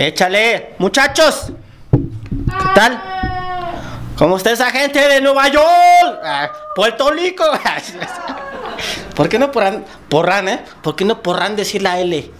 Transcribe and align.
Échale, 0.00 0.76
muchachos. 0.78 1.52
¿Qué 1.90 2.68
tal? 2.74 3.02
¿Cómo 4.16 4.38
está 4.38 4.50
esa 4.50 4.70
gente 4.70 4.98
de 4.98 5.20
Nueva 5.20 5.46
York? 5.48 6.20
Ah, 6.24 6.50
Puerto 6.74 7.10
Rico. 7.10 7.44
¿Por 9.14 9.28
qué 9.28 9.38
no 9.38 9.52
porran, 9.52 9.84
porran, 10.08 10.48
eh? 10.48 10.64
¿Por 10.82 10.96
qué 10.96 11.04
no 11.04 11.22
porran 11.22 11.54
decir 11.54 11.82
la 11.82 12.00
L? 12.00 12.30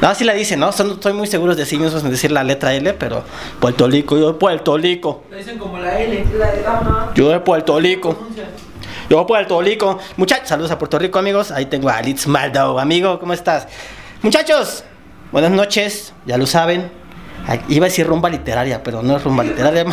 No, 0.00 0.08
así 0.08 0.24
la 0.24 0.32
dicen, 0.32 0.60
¿no? 0.60 0.72
Son, 0.72 0.92
estoy 0.92 1.12
muy 1.12 1.26
seguros 1.26 1.58
de 1.58 1.66
sí 1.66 1.76
mismos 1.76 2.02
en 2.02 2.10
decir 2.10 2.32
la 2.32 2.44
letra 2.44 2.72
L, 2.72 2.94
pero 2.94 3.22
Puerto 3.60 3.86
Rico, 3.86 4.16
yo 4.16 4.28
de 4.28 4.38
Puerto 4.38 4.78
Rico. 4.78 5.24
Lo 5.30 5.36
dicen 5.36 5.58
como 5.58 5.78
la 5.78 6.00
L, 6.00 6.24
la 6.38 6.50
de 6.50 6.62
dama. 6.62 7.12
Yo 7.14 7.28
de 7.28 7.40
Puerto 7.40 7.78
Rico. 7.78 8.26
Yo 9.10 9.18
de 9.18 9.24
Puerto 9.26 9.60
Rico. 9.60 9.98
Muchachos, 10.16 10.48
saludos 10.48 10.70
a 10.70 10.78
Puerto 10.78 10.98
Rico, 10.98 11.18
amigos. 11.18 11.50
Ahí 11.50 11.66
tengo 11.66 11.90
a 11.90 12.00
Litz 12.00 12.26
Maldo, 12.26 12.78
amigo, 12.78 13.20
¿cómo 13.20 13.34
estás? 13.34 13.68
Muchachos, 14.22 14.84
buenas 15.34 15.50
noches, 15.50 16.12
ya 16.26 16.38
lo 16.38 16.46
saben. 16.46 16.92
Iba 17.68 17.86
a 17.86 17.88
decir 17.88 18.06
rumba 18.06 18.30
literaria, 18.30 18.84
pero 18.84 19.02
no 19.02 19.16
es 19.16 19.24
rumba 19.24 19.42
literaria. 19.42 19.84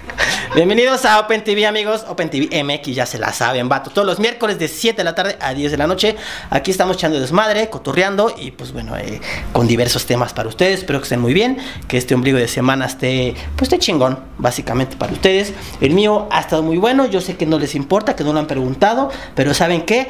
Bienvenidos 0.54 1.04
a 1.04 1.18
Open 1.18 1.42
TV, 1.42 1.66
amigos. 1.66 2.06
Open 2.08 2.30
TV 2.30 2.62
MX, 2.62 2.94
ya 2.94 3.04
se 3.04 3.18
la 3.18 3.32
saben, 3.32 3.68
vato. 3.68 3.90
Todos 3.90 4.06
los 4.06 4.20
miércoles 4.20 4.56
de 4.60 4.68
7 4.68 4.98
de 4.98 5.02
la 5.02 5.16
tarde 5.16 5.36
a 5.40 5.52
10 5.52 5.72
de 5.72 5.78
la 5.78 5.88
noche. 5.88 6.14
Aquí 6.48 6.70
estamos 6.70 6.96
echando 6.96 7.18
desmadre, 7.18 7.68
cotorreando 7.70 8.32
y, 8.38 8.52
pues 8.52 8.72
bueno, 8.72 8.96
eh, 8.96 9.20
con 9.52 9.66
diversos 9.66 10.06
temas 10.06 10.32
para 10.32 10.48
ustedes. 10.48 10.78
Espero 10.78 11.00
que 11.00 11.04
estén 11.04 11.20
muy 11.20 11.34
bien. 11.34 11.58
Que 11.88 11.96
este 11.96 12.14
ombligo 12.14 12.38
de 12.38 12.46
semana 12.46 12.86
esté, 12.86 13.34
pues 13.56 13.64
esté 13.64 13.80
chingón, 13.80 14.20
básicamente 14.38 14.96
para 14.96 15.12
ustedes. 15.12 15.52
El 15.80 15.92
mío 15.92 16.28
ha 16.30 16.38
estado 16.38 16.62
muy 16.62 16.76
bueno. 16.76 17.06
Yo 17.06 17.20
sé 17.20 17.36
que 17.36 17.46
no 17.46 17.58
les 17.58 17.74
importa, 17.74 18.14
que 18.14 18.22
no 18.22 18.32
lo 18.32 18.38
han 18.38 18.46
preguntado, 18.46 19.10
pero 19.34 19.54
¿saben 19.54 19.82
qué? 19.82 20.06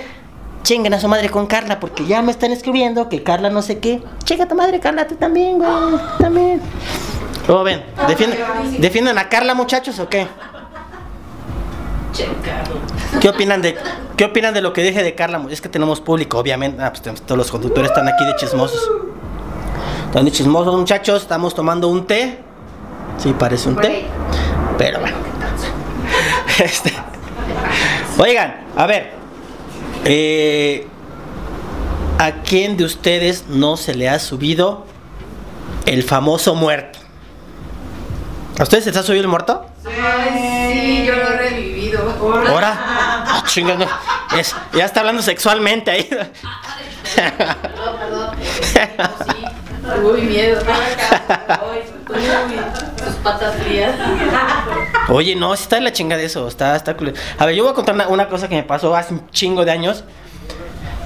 Chinguen 0.64 0.94
a 0.94 0.98
su 0.98 1.08
madre 1.08 1.28
con 1.28 1.46
Carla, 1.46 1.78
porque 1.78 2.06
ya 2.06 2.22
me 2.22 2.32
están 2.32 2.50
escribiendo 2.50 3.10
que 3.10 3.22
Carla 3.22 3.50
no 3.50 3.60
sé 3.60 3.80
qué. 3.80 4.02
Chinga 4.24 4.44
a 4.44 4.48
tu 4.48 4.54
madre, 4.54 4.80
Carla, 4.80 5.06
tú 5.06 5.14
también, 5.14 5.58
güey. 5.58 5.70
tú 5.70 6.22
también. 6.22 6.60
¿Cómo 7.46 7.62
ven? 7.62 7.84
¿Defienden, 8.08 8.40
¿Defienden 8.80 9.18
a 9.18 9.28
Carla, 9.28 9.54
muchachos, 9.54 9.98
o 9.98 10.08
qué? 10.08 10.26
¿Qué 13.20 13.28
opinan 13.28 13.60
de 13.60 13.76
qué 14.16 14.24
opinan 14.24 14.54
de 14.54 14.62
lo 14.62 14.72
que 14.72 14.82
dije 14.82 15.02
de 15.02 15.14
Carla? 15.14 15.44
Es 15.50 15.60
que 15.60 15.68
tenemos 15.68 16.00
público, 16.00 16.38
obviamente. 16.38 16.82
Ah, 16.82 16.90
pues, 16.90 17.20
todos 17.22 17.36
los 17.36 17.50
conductores 17.50 17.90
están 17.90 18.08
aquí 18.08 18.24
de 18.24 18.34
chismosos. 18.36 18.90
Están 20.06 20.24
de 20.24 20.32
chismosos, 20.32 20.74
muchachos. 20.74 21.22
Estamos 21.22 21.54
tomando 21.54 21.88
un 21.88 22.06
té. 22.06 22.38
Sí, 23.18 23.34
parece 23.38 23.68
un 23.68 23.76
té. 23.76 24.06
Pero 24.78 25.00
bueno. 25.00 25.16
Este. 26.58 26.92
Oigan, 28.16 28.64
a 28.76 28.86
ver. 28.86 29.23
Eh, 30.04 30.86
¿A 32.18 32.32
quién 32.42 32.76
de 32.76 32.84
ustedes 32.84 33.44
no 33.48 33.76
se 33.76 33.94
le 33.94 34.08
ha 34.08 34.18
subido 34.18 34.86
el 35.86 36.02
famoso 36.04 36.54
muerto? 36.54 36.98
¿A 38.58 38.62
ustedes 38.62 38.84
se 38.84 38.90
les 38.90 38.98
ha 38.98 39.02
subido 39.02 39.22
el 39.22 39.28
muerto? 39.28 39.66
Ay, 39.84 40.30
sí, 40.72 41.04
yo 41.06 41.16
lo 41.16 41.22
he 41.28 41.36
revivido. 41.36 42.08
Ahora, 42.48 42.72
ah, 42.78 43.42
chinga, 43.46 43.74
no. 43.74 43.86
Es- 44.38 44.54
ya 44.72 44.84
está 44.84 45.00
hablando 45.00 45.22
sexualmente 45.22 45.90
ahí. 45.90 46.04
Perdón, 46.04 47.96
perdón. 47.98 48.36
Sí, 49.26 49.44
uy, 50.02 50.20
miedo. 50.22 50.60
Tus 50.60 52.16
patas 53.24 53.54
frías. 53.56 53.92
Oye, 55.08 55.34
no, 55.34 55.56
sí 55.56 55.62
está 55.64 55.76
de 55.76 55.82
la 55.82 55.92
chinga 55.92 56.16
de 56.16 56.24
eso, 56.26 56.46
está, 56.46 56.76
está 56.76 56.96
culero. 56.96 57.16
A 57.38 57.46
ver, 57.46 57.54
yo 57.56 57.64
voy 57.64 57.72
a 57.72 57.74
contar 57.74 57.94
una, 57.96 58.06
una 58.08 58.28
cosa 58.28 58.48
que 58.48 58.54
me 58.54 58.62
pasó 58.62 58.94
hace 58.94 59.14
un 59.14 59.28
chingo 59.30 59.64
de 59.64 59.72
años. 59.72 60.04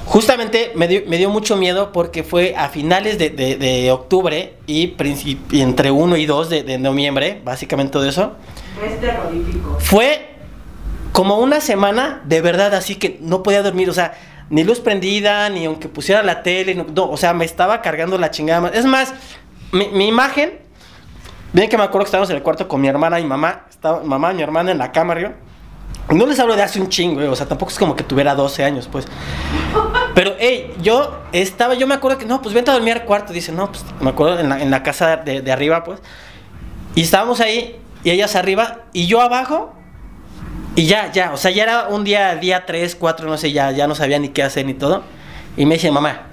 Justamente 0.04 0.72
me 0.74 0.88
dio, 0.88 1.02
me 1.06 1.18
dio 1.18 1.28
mucho 1.28 1.56
miedo 1.56 1.92
porque 1.92 2.24
fue 2.24 2.54
a 2.56 2.68
finales 2.70 3.18
de, 3.18 3.28
de- 3.28 3.56
de 3.56 3.90
octubre 3.92 4.54
y, 4.66 4.94
y 5.50 5.60
entre 5.60 5.90
1 5.90 6.16
y 6.16 6.24
2 6.26 6.48
de, 6.48 6.62
de 6.62 6.78
noviembre, 6.78 7.42
básicamente 7.44 7.92
todo 7.92 8.08
eso. 8.08 8.32
Es 8.84 8.98
terrorífico. 9.00 9.76
Fue 9.80 10.30
como 11.12 11.38
una 11.38 11.60
semana 11.60 12.22
de 12.24 12.40
verdad, 12.40 12.74
así 12.74 12.94
que 12.94 13.18
no 13.20 13.42
podía 13.42 13.62
dormir, 13.62 13.90
o 13.90 13.92
sea, 13.92 14.14
ni 14.48 14.64
luz 14.64 14.80
prendida, 14.80 15.50
ni 15.50 15.66
aunque 15.66 15.88
pusiera 15.88 16.22
la 16.22 16.42
tele, 16.42 16.74
no, 16.74 16.86
no, 16.94 17.10
o 17.10 17.16
sea, 17.18 17.34
me 17.34 17.44
estaba 17.44 17.82
cargando 17.82 18.16
la 18.16 18.30
chingada. 18.30 18.62
más. 18.62 18.74
Es 18.74 18.86
más, 18.86 19.12
mi, 19.72 19.88
mi 19.88 20.08
imagen, 20.08 20.58
bien 21.52 21.68
que 21.68 21.76
me 21.76 21.84
acuerdo 21.84 22.04
que 22.04 22.08
estábamos 22.08 22.30
en 22.30 22.36
el 22.36 22.42
cuarto 22.42 22.66
con 22.68 22.80
mi 22.80 22.88
hermana 22.88 23.20
y 23.20 23.24
mamá, 23.24 23.66
estaba 23.68 24.02
mamá 24.02 24.32
y 24.32 24.36
mi 24.36 24.42
hermana 24.42 24.70
en 24.70 24.78
la 24.78 24.92
cama, 24.92 25.18
yo. 25.18 25.28
No 26.10 26.26
les 26.26 26.38
hablo 26.40 26.56
de 26.56 26.62
hace 26.62 26.80
un 26.80 26.88
chingo, 26.88 27.20
eh, 27.20 27.28
o 27.28 27.36
sea, 27.36 27.46
tampoco 27.46 27.70
es 27.70 27.78
como 27.78 27.94
que 27.94 28.02
tuviera 28.02 28.34
12 28.34 28.64
años, 28.64 28.88
pues. 28.90 29.06
Pero, 30.14 30.34
hey, 30.38 30.74
yo 30.80 31.18
estaba, 31.32 31.74
yo 31.74 31.86
me 31.86 31.94
acuerdo 31.94 32.16
que, 32.16 32.24
no, 32.24 32.40
pues 32.40 32.54
vente 32.54 32.70
a 32.70 32.74
dormir 32.74 32.94
al 32.94 33.04
cuarto, 33.04 33.32
dice, 33.32 33.52
no, 33.52 33.70
pues, 33.70 33.84
me 34.00 34.10
acuerdo 34.10 34.40
en 34.40 34.48
la, 34.48 34.62
en 34.62 34.70
la 34.70 34.82
casa 34.82 35.18
de, 35.18 35.42
de 35.42 35.52
arriba, 35.52 35.84
pues. 35.84 36.00
Y 36.94 37.02
estábamos 37.02 37.40
ahí, 37.40 37.78
y 38.04 38.10
ellas 38.10 38.36
arriba, 38.36 38.84
y 38.94 39.06
yo 39.06 39.20
abajo, 39.20 39.74
y 40.76 40.86
ya, 40.86 41.10
ya, 41.12 41.32
o 41.32 41.36
sea, 41.36 41.50
ya 41.50 41.64
era 41.64 41.88
un 41.88 42.04
día, 42.04 42.36
día 42.36 42.64
3, 42.64 42.94
4, 42.94 43.28
no 43.28 43.36
sé, 43.36 43.52
ya, 43.52 43.70
ya 43.72 43.86
no 43.86 43.94
sabía 43.94 44.18
ni 44.18 44.28
qué 44.28 44.42
hacer 44.42 44.64
ni 44.64 44.74
todo. 44.74 45.02
Y 45.56 45.66
me 45.66 45.74
dice, 45.74 45.90
mamá, 45.90 46.27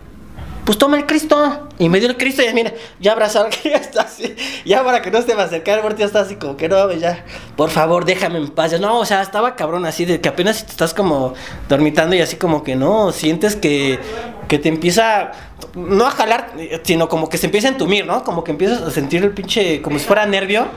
pues 0.66 0.78
toma 0.78 0.98
el 0.98 1.06
Cristo. 1.06 1.70
Y 1.78 1.90
me 1.90 2.00
dio 2.00 2.10
el 2.10 2.18
Cristo 2.18 2.42
y 2.42 2.54
mira, 2.54 2.74
ya 3.00 3.12
abrazado 3.12 3.48
que 3.64 3.70
ya 3.70 3.78
está 3.78 4.02
así. 4.02 4.36
Ya 4.66 4.84
para 4.84 5.02
que 5.02 5.12
no 5.12 5.22
se 5.22 5.36
me 5.36 5.42
acercara, 5.42 5.82
muerto 5.82 6.00
ya 6.00 6.06
está 6.06 6.22
así 6.22 6.36
como 6.36 6.58
que 6.58 6.68
no, 6.68 6.92
ya, 6.94 7.24
por 7.56 7.70
favor, 7.70 8.06
déjame 8.06 8.40
en 8.40 8.50
paz. 8.50 8.72
Yo, 8.72 8.80
no, 8.80 9.00
o 9.00 9.06
sea, 9.06 9.22
estaba 9.22 9.56
cabrón 9.56 9.86
así, 9.86 10.06
de 10.06 10.20
que 10.20 10.28
apenas 10.28 10.66
te 10.66 10.72
estás 10.72 10.94
como 10.94 11.34
dormitando 11.70 12.16
y 12.16 12.22
así 12.22 12.36
como 12.38 12.64
que 12.64 12.76
no, 12.76 13.12
sientes 13.12 13.56
que, 13.56 14.00
que 14.48 14.58
te 14.58 14.70
empieza, 14.70 15.32
no 15.76 16.06
a 16.06 16.12
jalar, 16.12 16.52
sino 16.84 17.08
como 17.08 17.30
que 17.30 17.38
se 17.38 17.46
empieza 17.46 17.68
a 17.68 17.72
entumir, 17.72 18.06
¿no? 18.06 18.24
Como 18.24 18.44
que 18.44 18.52
empiezas 18.52 18.82
a 18.82 18.92
sentir 18.92 19.24
el 19.24 19.32
pinche, 19.32 19.82
como 19.82 20.00
si 20.00 20.06
fuera 20.06 20.26
nervio. 20.26 20.68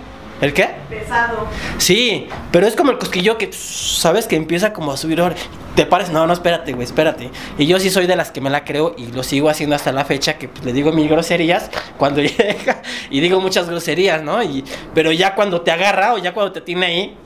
¿El 0.41 0.55
qué? 0.55 0.71
Pesado. 0.89 1.49
Sí, 1.79 2.29
pero 2.53 2.67
es 2.67 2.77
como 2.77 2.93
el 2.93 2.99
cosquillo 2.99 3.39
que, 3.39 3.51
sabes, 3.53 4.27
que 4.27 4.37
empieza 4.37 4.73
como 4.73 4.93
a 4.93 4.97
subir. 4.97 5.21
ahora. 5.21 5.35
Te 5.75 5.85
pares, 5.85 6.11
no, 6.11 6.27
no, 6.27 6.33
espérate, 6.33 6.73
güey, 6.73 6.85
espérate. 6.85 7.31
Y 7.57 7.67
yo 7.67 7.81
sí 7.81 7.91
soy 7.91 8.07
de 8.07 8.17
las 8.17 8.31
que 8.31 8.41
me 8.41 8.51
la 8.51 8.65
creo 8.65 8.95
y 8.97 9.07
lo 9.07 9.23
sigo 9.23 9.49
haciendo 9.49 9.75
hasta 9.75 9.93
la 9.93 10.05
fecha, 10.05 10.39
que 10.39 10.49
pues, 10.49 10.65
le 10.65 10.73
digo 10.73 10.93
mil 10.93 11.09
groserías 11.09 11.71
cuando 11.97 12.21
llega 12.23 12.83
y 13.11 13.21
digo 13.21 13.41
muchas 13.41 13.69
groserías, 13.69 14.23
¿no? 14.23 14.43
Y, 14.43 14.65
pero 14.95 15.13
ya 15.13 15.35
cuando 15.35 15.61
te 15.61 15.71
agarra 15.73 16.15
o 16.15 16.19
ya 16.19 16.35
cuando 16.35 16.53
te 16.53 16.61
tiene 16.61 16.87
ahí, 16.87 17.17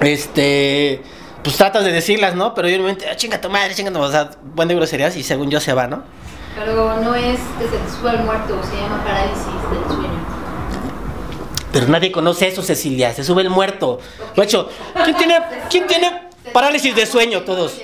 este, 0.00 1.02
pues 1.42 1.56
tratas 1.56 1.84
de 1.84 1.92
decirlas, 1.92 2.34
¿no? 2.34 2.54
Pero 2.54 2.68
yo 2.68 2.76
en 2.76 2.82
mi 2.82 2.86
mente, 2.88 3.06
ah, 3.10 3.16
chinga 3.16 3.40
tu 3.40 3.50
madre, 3.50 3.74
chinga 3.74 3.90
tu 3.90 3.98
madre", 3.98 4.08
o 4.08 4.12
sea, 4.12 4.30
buen 4.54 4.68
de 4.68 4.74
groserías 4.74 5.16
y 5.16 5.22
según 5.22 5.50
yo 5.50 5.60
se 5.60 5.72
va, 5.74 5.86
¿no? 5.86 6.02
Pero 6.58 7.00
no 7.02 7.14
es 7.14 7.38
suba 7.98 8.12
el 8.12 8.24
muerto, 8.24 8.60
se 8.64 8.76
llama 8.76 9.04
parálisis 9.04 9.46
del 9.70 9.84
sueño. 9.86 9.97
Pero 11.72 11.86
nadie 11.88 12.10
conoce 12.10 12.48
eso, 12.48 12.62
Cecilia, 12.62 13.12
se 13.12 13.24
sube 13.24 13.42
el 13.42 13.50
muerto. 13.50 14.00
¿quién 14.34 15.16
tiene, 15.16 15.38
¿quién 15.70 15.86
tiene 15.86 16.28
parálisis 16.52 16.94
de 16.94 17.06
sueño 17.06 17.42
todos? 17.42 17.78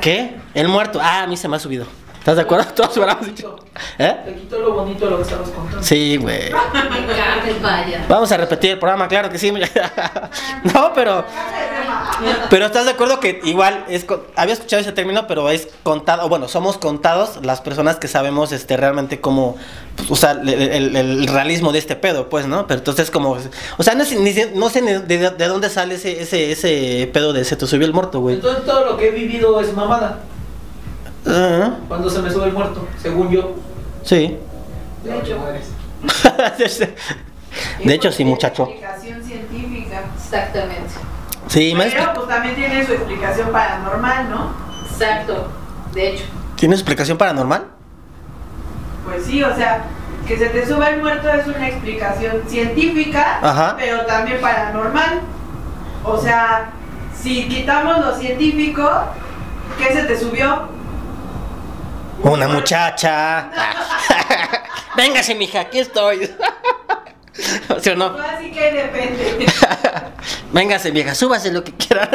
¿Qué? 0.00 0.36
El 0.54 0.68
muerto. 0.68 0.98
Ah, 1.02 1.22
a 1.22 1.26
mí 1.26 1.36
se 1.36 1.48
me 1.48 1.56
ha 1.56 1.58
subido. 1.58 1.86
¿Estás 2.24 2.36
de 2.36 2.42
acuerdo? 2.42 2.64
Todos 2.74 2.96
hubiéramos 2.96 3.26
dicho. 3.26 3.54
¿Eh? 3.98 4.16
Le 4.24 4.34
quitó 4.36 4.58
lo 4.60 4.72
bonito 4.72 5.04
de 5.04 5.10
lo 5.10 5.16
que 5.18 5.24
estabas 5.24 5.50
contando. 5.50 5.82
Sí, 5.82 6.16
güey. 6.16 6.44
Me 6.44 7.06
cagas, 7.14 7.60
vaya. 7.62 8.06
Vamos 8.08 8.32
a 8.32 8.38
repetir 8.38 8.70
el 8.70 8.78
programa, 8.78 9.08
claro 9.08 9.28
que 9.28 9.38
sí. 9.38 9.52
no, 10.74 10.92
pero. 10.94 11.22
Pero 12.48 12.64
estás 12.66 12.86
de 12.86 12.92
acuerdo 12.92 13.20
que 13.20 13.42
igual 13.44 13.84
es. 13.90 14.06
Había 14.36 14.54
escuchado 14.54 14.80
ese 14.80 14.92
término, 14.92 15.26
pero 15.26 15.50
es 15.50 15.68
contado. 15.82 16.26
Bueno, 16.30 16.48
somos 16.48 16.78
contados 16.78 17.44
las 17.44 17.60
personas 17.60 17.96
que 17.96 18.08
sabemos 18.08 18.52
este 18.52 18.78
realmente 18.78 19.20
cómo. 19.20 19.56
pues, 19.96 20.10
o 20.10 20.16
sea, 20.16 20.30
el, 20.30 20.48
el- 20.48 20.96
el 20.96 21.26
realismo 21.26 21.72
de 21.72 21.78
este 21.78 21.94
pedo, 21.94 22.30
pues, 22.30 22.46
¿no? 22.46 22.66
Pero 22.66 22.78
entonces, 22.78 23.10
como. 23.10 23.36
O 23.76 23.82
sea, 23.82 23.94
no 23.94 24.04
sé 24.06 24.16
ni, 24.18 24.32
no 24.58 24.70
sé 24.70 24.80
ni 24.80 24.92
de, 24.92 25.30
de 25.30 25.46
dónde 25.48 25.68
sale 25.68 25.96
ese, 25.96 26.22
ese, 26.22 26.52
ese 26.52 27.10
pedo 27.12 27.34
de 27.34 27.44
se 27.44 27.56
te 27.56 27.66
subió 27.66 27.86
el 27.86 27.92
muerto, 27.92 28.20
güey. 28.20 28.36
Entonces 28.36 28.64
todo 28.64 28.86
lo 28.86 28.96
que 28.96 29.08
he 29.08 29.10
vivido 29.10 29.60
es 29.60 29.74
mamada. 29.74 30.20
Cuando 31.24 32.10
se 32.10 32.20
me 32.20 32.30
sube 32.30 32.46
el 32.46 32.52
muerto, 32.52 32.86
según 33.00 33.30
yo. 33.30 33.54
sí. 34.02 34.38
De 35.02 35.18
hecho, 35.18 35.38
mueres. 35.38 35.68
de 37.84 37.94
hecho, 37.94 38.10
sí, 38.10 38.24
muchacho. 38.24 38.64
explicación 38.64 39.22
científica. 39.22 40.02
Exactamente. 40.16 40.94
Sí, 41.46 41.74
me 41.74 41.90
Pero 41.90 42.14
pues 42.14 42.28
también 42.28 42.54
tiene 42.54 42.86
su 42.86 42.92
explicación 42.94 43.52
paranormal, 43.52 44.30
¿no? 44.30 44.52
Exacto. 44.90 45.48
De 45.92 46.08
hecho. 46.10 46.24
¿Tiene 46.56 46.74
explicación 46.74 47.18
paranormal? 47.18 47.66
Pues 49.04 49.26
sí, 49.26 49.42
o 49.42 49.54
sea, 49.54 49.84
que 50.26 50.38
se 50.38 50.46
te 50.46 50.66
suba 50.66 50.88
el 50.88 51.00
muerto 51.02 51.28
es 51.28 51.46
una 51.46 51.68
explicación 51.68 52.42
científica, 52.48 53.40
Ajá. 53.42 53.76
pero 53.78 54.06
también 54.06 54.40
paranormal. 54.40 55.20
O 56.02 56.18
sea, 56.18 56.70
si 57.14 57.46
quitamos 57.48 57.98
lo 57.98 58.16
científico, 58.16 58.88
¿qué 59.78 59.92
se 59.92 60.04
te 60.04 60.18
subió? 60.18 60.68
Una 62.24 62.48
muchacha. 62.48 63.50
Véngase, 64.96 65.34
mija, 65.34 65.60
aquí 65.60 65.78
estoy. 65.78 66.30
¿Sí 67.80 67.90
o 67.90 67.96
no? 67.96 68.10
No, 68.10 68.18
así 68.22 68.50
que 68.50 68.72
depende. 68.72 69.46
Véngase, 70.52 70.90
vieja, 70.90 71.14
súbase 71.14 71.52
lo 71.52 71.64
que 71.64 71.72
quiera. 71.72 72.08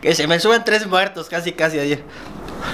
que 0.00 0.14
se 0.14 0.26
me 0.26 0.40
suben 0.40 0.64
tres 0.64 0.86
muertos, 0.86 1.28
casi, 1.28 1.52
casi 1.52 1.78
ayer. 1.78 2.02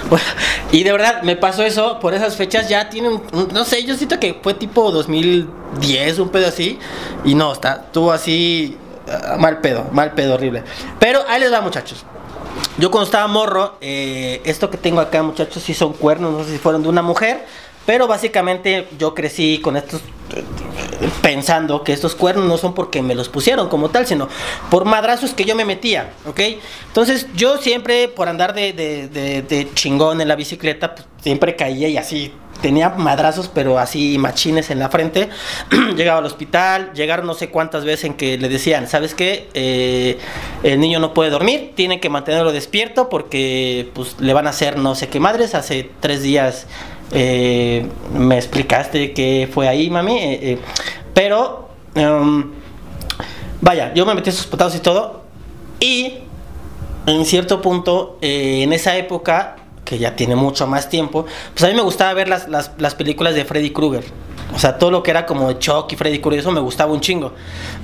Bueno, 0.09 0.23
y 0.71 0.83
de 0.83 0.91
verdad, 0.91 1.23
me 1.23 1.35
pasó 1.35 1.63
eso 1.63 1.99
por 1.99 2.13
esas 2.13 2.35
fechas. 2.35 2.69
Ya 2.69 2.89
tiene 2.89 3.09
un, 3.09 3.23
un- 3.33 3.49
No 3.53 3.65
sé, 3.65 3.83
yo 3.83 3.95
siento 3.95 4.19
que 4.19 4.39
fue 4.41 4.53
tipo 4.53 4.91
2010, 4.91 6.19
un 6.19 6.29
pedo 6.29 6.47
así. 6.47 6.79
Y 7.25 7.35
no, 7.35 7.51
está, 7.51 7.83
estuvo 7.85 8.11
así. 8.11 8.77
ah, 9.11 9.35
mal 9.37 9.59
pedo, 9.59 9.87
mal 9.91 10.13
pedo, 10.13 10.35
horrible. 10.35 10.63
Pero 10.99 11.23
ahí 11.27 11.39
les 11.41 11.51
va, 11.51 11.61
muchachos. 11.61 12.05
Yo 12.79 12.89
cuando 12.91 13.05
estaba 13.05 13.27
morro, 13.27 13.75
eh, 13.81 14.41
esto 14.45 14.69
que 14.69 14.77
tengo 14.77 15.01
acá, 15.01 15.21
muchachos, 15.21 15.61
sí 15.61 15.73
son 15.73 15.91
cuernos, 15.91 16.31
no 16.31 16.45
sé 16.45 16.53
si 16.53 16.57
fueron 16.57 16.81
de 16.81 16.87
una 16.87 17.01
mujer, 17.01 17.45
pero 17.85 18.07
básicamente 18.07 18.87
yo 18.97 19.13
crecí 19.13 19.59
con 19.61 19.75
estos 19.75 20.01
pensando 21.21 21.83
que 21.83 21.93
estos 21.93 22.15
cuernos 22.15 22.45
no 22.45 22.57
son 22.57 22.73
porque 22.73 23.01
me 23.01 23.15
los 23.15 23.29
pusieron 23.29 23.69
como 23.69 23.89
tal, 23.89 24.05
sino 24.07 24.27
por 24.69 24.85
madrazos 24.85 25.33
que 25.33 25.45
yo 25.45 25.55
me 25.55 25.65
metía, 25.65 26.11
¿ok? 26.27 26.39
Entonces 26.87 27.27
yo 27.35 27.57
siempre, 27.57 28.07
por 28.07 28.27
andar 28.29 28.53
de, 28.53 28.73
de- 28.73 29.07
de- 29.07 29.67
chingón 29.73 30.21
en 30.21 30.27
la 30.27 30.35
bicicleta, 30.35 30.95
pues, 30.95 31.07
siempre 31.21 31.55
caía 31.55 31.87
y 31.87 31.97
así 31.97 32.33
tenía 32.61 32.89
madrazos, 32.89 33.49
pero 33.53 33.79
así 33.79 34.17
machines 34.17 34.69
en 34.69 34.79
la 34.79 34.89
frente. 34.89 35.29
Llegaba 35.95 36.19
al 36.19 36.25
hospital, 36.25 36.91
llegaron 36.93 37.25
no 37.25 37.33
sé 37.33 37.49
cuántas 37.49 37.85
veces 37.85 38.03
en 38.05 38.13
que 38.15 38.37
le 38.37 38.49
decían, 38.49 38.87
¿sabes 38.89 39.15
qué? 39.15 39.47
Eh, 39.53 40.17
el 40.63 40.79
niño 40.81 40.99
no 40.99 41.13
puede 41.13 41.29
dormir, 41.29 41.71
tienen 41.75 42.01
que 42.01 42.09
mantenerlo 42.09 42.51
despierto 42.51 43.07
porque 43.07 43.89
pues 43.93 44.17
le 44.19 44.33
van 44.33 44.45
a 44.47 44.49
hacer 44.49 44.77
no 44.77 44.95
sé 44.95 45.07
qué 45.07 45.21
madres. 45.21 45.55
Hace 45.55 45.89
tres 46.01 46.21
días 46.21 46.67
eh, 47.11 47.85
me 48.13 48.37
explicaste 48.37 49.13
qué 49.13 49.49
fue 49.51 49.67
ahí, 49.67 49.89
mami. 49.89 50.17
eh, 50.17 50.39
eh, 50.41 50.59
pero, 51.13 51.69
em, 51.95 52.51
vaya, 53.61 53.93
yo 53.93 54.05
me 54.05 54.13
metí 54.15 54.29
esos 54.29 54.47
putados 54.47 54.75
y 54.75 54.79
todo. 54.79 55.23
Y 55.79 56.13
en 57.05 57.25
cierto 57.25 57.61
punto, 57.61 58.17
en 58.21 58.71
esa 58.73 58.95
época, 58.97 59.55
que 59.85 59.97
ya 59.97 60.15
tiene 60.15 60.35
mucho 60.35 60.67
más 60.67 60.89
tiempo, 60.89 61.25
pues 61.53 61.63
a 61.63 61.67
mí 61.67 61.73
me 61.73 61.81
gustaba 61.81 62.13
ver 62.13 62.27
las, 62.27 62.47
las, 62.47 62.71
las 62.77 62.95
películas 62.95 63.33
de 63.33 63.45
Freddy 63.45 63.71
Krueger. 63.71 64.03
O 64.53 64.59
sea, 64.59 64.77
todo 64.77 64.91
lo 64.91 65.03
que 65.03 65.11
era 65.11 65.25
como 65.25 65.51
Chuck 65.53 65.91
y 65.91 65.95
Freddy 65.95 66.19
Krueger, 66.19 66.39
eso 66.41 66.51
me 66.51 66.59
gustaba 66.59 66.91
un 66.91 67.01
chingo. 67.01 67.33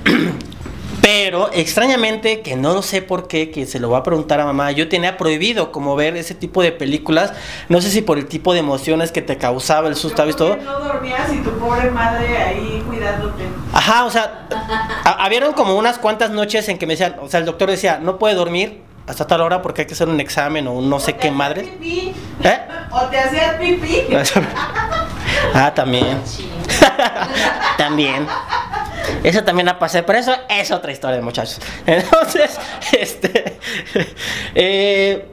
Pero 1.02 1.50
extrañamente, 1.52 2.40
que 2.40 2.56
no 2.56 2.74
lo 2.74 2.82
sé 2.82 3.00
por 3.02 3.28
qué, 3.28 3.50
que 3.50 3.66
se 3.66 3.78
lo 3.78 3.88
voy 3.88 3.98
a 3.98 4.02
preguntar 4.02 4.40
a 4.40 4.44
mamá, 4.44 4.72
yo 4.72 4.88
tenía 4.88 5.16
prohibido 5.16 5.70
como 5.70 5.94
ver 5.94 6.16
ese 6.16 6.34
tipo 6.34 6.62
de 6.62 6.72
películas, 6.72 7.32
no 7.68 7.80
sé 7.80 7.90
si 7.90 8.02
por 8.02 8.18
el 8.18 8.26
tipo 8.26 8.52
de 8.52 8.58
emociones 8.60 9.12
que 9.12 9.22
te 9.22 9.36
causaba 9.38 9.88
el 9.88 9.94
susto, 9.96 10.16
¿sabes 10.18 10.34
todo? 10.36 10.56
No 10.56 10.80
dormías 10.80 11.32
y 11.32 11.38
tu 11.38 11.50
pobre 11.58 11.90
madre 11.90 12.36
ahí 12.38 12.82
cuidándote. 12.86 13.44
Ajá, 13.72 14.04
o 14.04 14.10
sea, 14.10 14.48
a- 15.04 15.24
habieron 15.24 15.52
como 15.52 15.76
unas 15.76 15.98
cuantas 15.98 16.30
noches 16.30 16.68
en 16.68 16.78
que 16.78 16.86
me 16.86 16.94
decían, 16.94 17.16
o 17.20 17.28
sea, 17.28 17.38
el 17.40 17.46
doctor 17.46 17.70
decía, 17.70 17.98
no 18.02 18.18
puede 18.18 18.34
dormir 18.34 18.82
hasta 19.06 19.26
tal 19.28 19.40
hora 19.42 19.62
porque 19.62 19.82
hay 19.82 19.86
que 19.86 19.94
hacer 19.94 20.08
un 20.08 20.18
examen 20.18 20.66
o 20.66 20.72
un 20.72 20.90
no 20.90 20.98
sé 20.98 21.12
O 21.12 21.18
qué 21.18 21.30
madre. 21.30 21.62
pipí, 21.62 22.12
¿Eh? 22.42 22.58
O 22.90 23.00
te 23.02 23.18
hacías 23.18 23.54
pipí. 23.56 24.02
ah, 25.54 25.72
también. 25.74 26.18
También. 27.78 28.26
Eso 29.22 29.44
también 29.44 29.68
ha 29.68 29.78
pasado, 29.78 30.04
pero 30.06 30.18
eso 30.18 30.32
es 30.48 30.70
otra 30.70 30.92
historia, 30.92 31.20
muchachos. 31.20 31.60
Entonces, 31.86 32.58
este. 32.98 33.58
eh, 34.54 35.26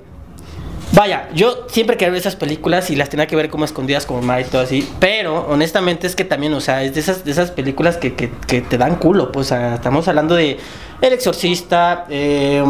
vaya, 0.91 1.29
yo 1.33 1.67
siempre 1.69 1.97
quería 1.97 2.11
ver 2.11 2.19
esas 2.19 2.35
películas 2.35 2.89
y 2.89 2.95
las 2.95 3.09
tenía 3.09 3.25
que 3.27 3.35
ver 3.35 3.49
como 3.49 3.65
escondidas 3.65 4.05
como 4.05 4.21
mamá 4.21 4.41
y 4.41 4.43
todo 4.45 4.61
así. 4.61 4.87
Pero 4.99 5.47
honestamente 5.49 6.07
es 6.07 6.15
que 6.15 6.23
también, 6.25 6.53
o 6.53 6.61
sea, 6.61 6.83
es 6.83 6.93
de 6.93 6.99
esas, 6.99 7.23
de 7.25 7.31
esas 7.31 7.51
películas 7.51 7.97
que, 7.97 8.13
que- 8.15 8.31
que 8.47 8.61
te 8.61 8.77
dan 8.77 8.95
culo. 8.97 9.31
Pues, 9.31 9.47
o 9.47 9.49
sea, 9.49 9.75
estamos 9.75 10.07
hablando 10.07 10.35
de 10.35 10.57
El 11.01 11.13
Exorcista, 11.13 12.05
eh. 12.09 12.63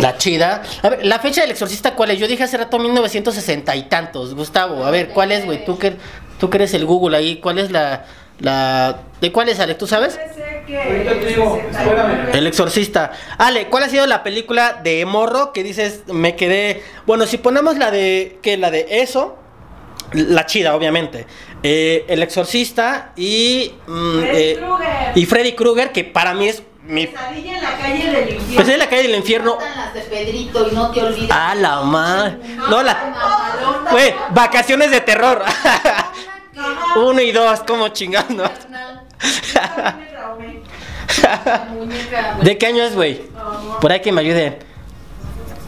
La 0.00 0.16
Chida. 0.18 0.62
A 0.82 0.88
ver, 0.88 1.04
la 1.06 1.18
fecha 1.18 1.42
del 1.42 1.50
Exorcista, 1.50 1.94
¿cuál 1.94 2.10
es? 2.12 2.18
Yo 2.18 2.26
dije 2.26 2.42
hace 2.42 2.56
rato 2.56 2.78
1960 2.78 3.74
y 3.76 3.82
tantos, 3.84 4.34
Gustavo. 4.34 4.84
A 4.84 4.90
ver, 4.90 5.08
¿cuál 5.10 5.32
es, 5.32 5.44
güey? 5.44 5.64
Tú 5.64 5.78
que, 5.78 5.94
tú 6.40 6.48
que 6.50 6.56
eres 6.58 6.74
el 6.74 6.84
Google 6.86 7.16
ahí, 7.16 7.36
¿cuál 7.36 7.58
es 7.58 7.70
la. 7.70 8.04
La 8.42 9.00
¿De 9.22 9.30
cuál 9.30 9.48
es, 9.48 9.60
Alex? 9.60 9.78
¿Tú 9.78 9.86
sabes? 9.86 10.16
Parece 10.16 10.64
que 10.66 10.82
Ahorita 10.82 11.10
te 11.12 11.26
digo, 11.26 11.54
69. 11.54 11.70
espérame. 11.70 12.36
El 12.36 12.46
Exorcista. 12.48 13.12
Ale, 13.38 13.68
¿cuál 13.68 13.84
ha 13.84 13.88
sido 13.88 14.04
la 14.08 14.24
película 14.24 14.80
de 14.82 15.06
Morro 15.06 15.52
que 15.52 15.62
dices, 15.62 16.02
me 16.08 16.34
quedé... 16.34 16.82
Bueno, 17.06 17.24
si 17.26 17.38
ponemos 17.38 17.78
la 17.78 17.92
de... 17.92 18.40
que 18.42 18.56
La 18.56 18.72
de 18.72 18.84
eso... 18.90 19.38
La 20.12 20.44
chida, 20.44 20.74
obviamente. 20.74 21.26
Eh, 21.62 22.04
el 22.08 22.20
Exorcista 22.20 23.12
y... 23.14 23.72
mm, 23.86 24.18
Freddy 24.18 24.38
eh, 24.40 24.56
Krueger. 24.58 25.12
y 25.14 25.26
Freddy 25.26 25.52
Krueger, 25.52 25.92
que 25.92 26.02
para 26.02 26.34
mí 26.34 26.48
es 26.48 26.64
mi... 26.82 27.06
Pesadilla 27.06 27.56
en 27.58 27.62
la 27.62 27.78
calle 27.78 28.10
del 28.10 28.28
infierno. 28.30 28.54
Pues 28.56 28.68
es 28.68 28.78
la 28.78 28.88
calle 28.88 29.02
del 29.02 29.14
infierno. 29.14 29.54
Faltan 29.54 29.76
las 29.76 29.94
de 29.94 30.00
Pedrito 30.00 30.68
y 30.68 30.74
no 30.74 30.90
te 30.90 31.00
olvides. 31.00 31.30
A 31.30 31.54
la 31.54 31.82
madre. 31.82 32.38
No, 32.68 32.82
la... 32.82 33.86
Güey, 33.92 34.12
vacaciones 34.30 34.90
de 34.90 35.00
terror. 35.00 35.44
Uno 36.96 37.20
y 37.20 37.32
dos, 37.32 37.60
como 37.60 37.88
chingando. 37.88 38.44
¿De 42.42 42.58
qué 42.58 42.66
año 42.66 42.82
es, 42.82 42.94
güey? 42.94 43.22
Por 43.80 43.92
ahí 43.92 44.00
que 44.00 44.12
me 44.12 44.20
ayude. 44.20 44.58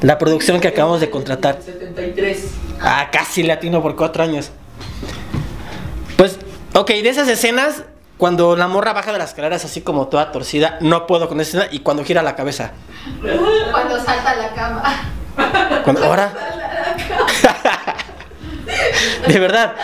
La 0.00 0.18
producción 0.18 0.60
que 0.60 0.68
acabamos 0.68 1.00
de 1.00 1.10
contratar. 1.10 1.58
73. 1.62 2.50
Ah, 2.80 3.08
casi 3.10 3.42
latino 3.42 3.82
por 3.82 3.96
cuatro 3.96 4.22
años. 4.22 4.50
Pues, 6.16 6.38
ok, 6.74 6.88
de 6.88 7.08
esas 7.08 7.28
escenas, 7.28 7.84
cuando 8.18 8.56
la 8.56 8.68
morra 8.68 8.92
baja 8.92 9.12
de 9.12 9.18
las 9.18 9.30
escaleras 9.30 9.64
así 9.64 9.80
como 9.80 10.08
toda 10.08 10.30
torcida, 10.32 10.78
no 10.80 11.06
puedo 11.06 11.28
con 11.28 11.40
esa 11.40 11.58
escena, 11.58 11.74
y 11.74 11.80
cuando 11.80 12.04
gira 12.04 12.22
la 12.22 12.36
cabeza. 12.36 12.72
Cuando 13.72 13.96
salta 13.98 14.30
a 14.30 14.36
la 14.36 14.52
cama. 14.54 14.82
Cuando, 15.84 16.04
¿Ahora? 16.04 16.32
de 19.26 19.38
verdad. 19.40 19.74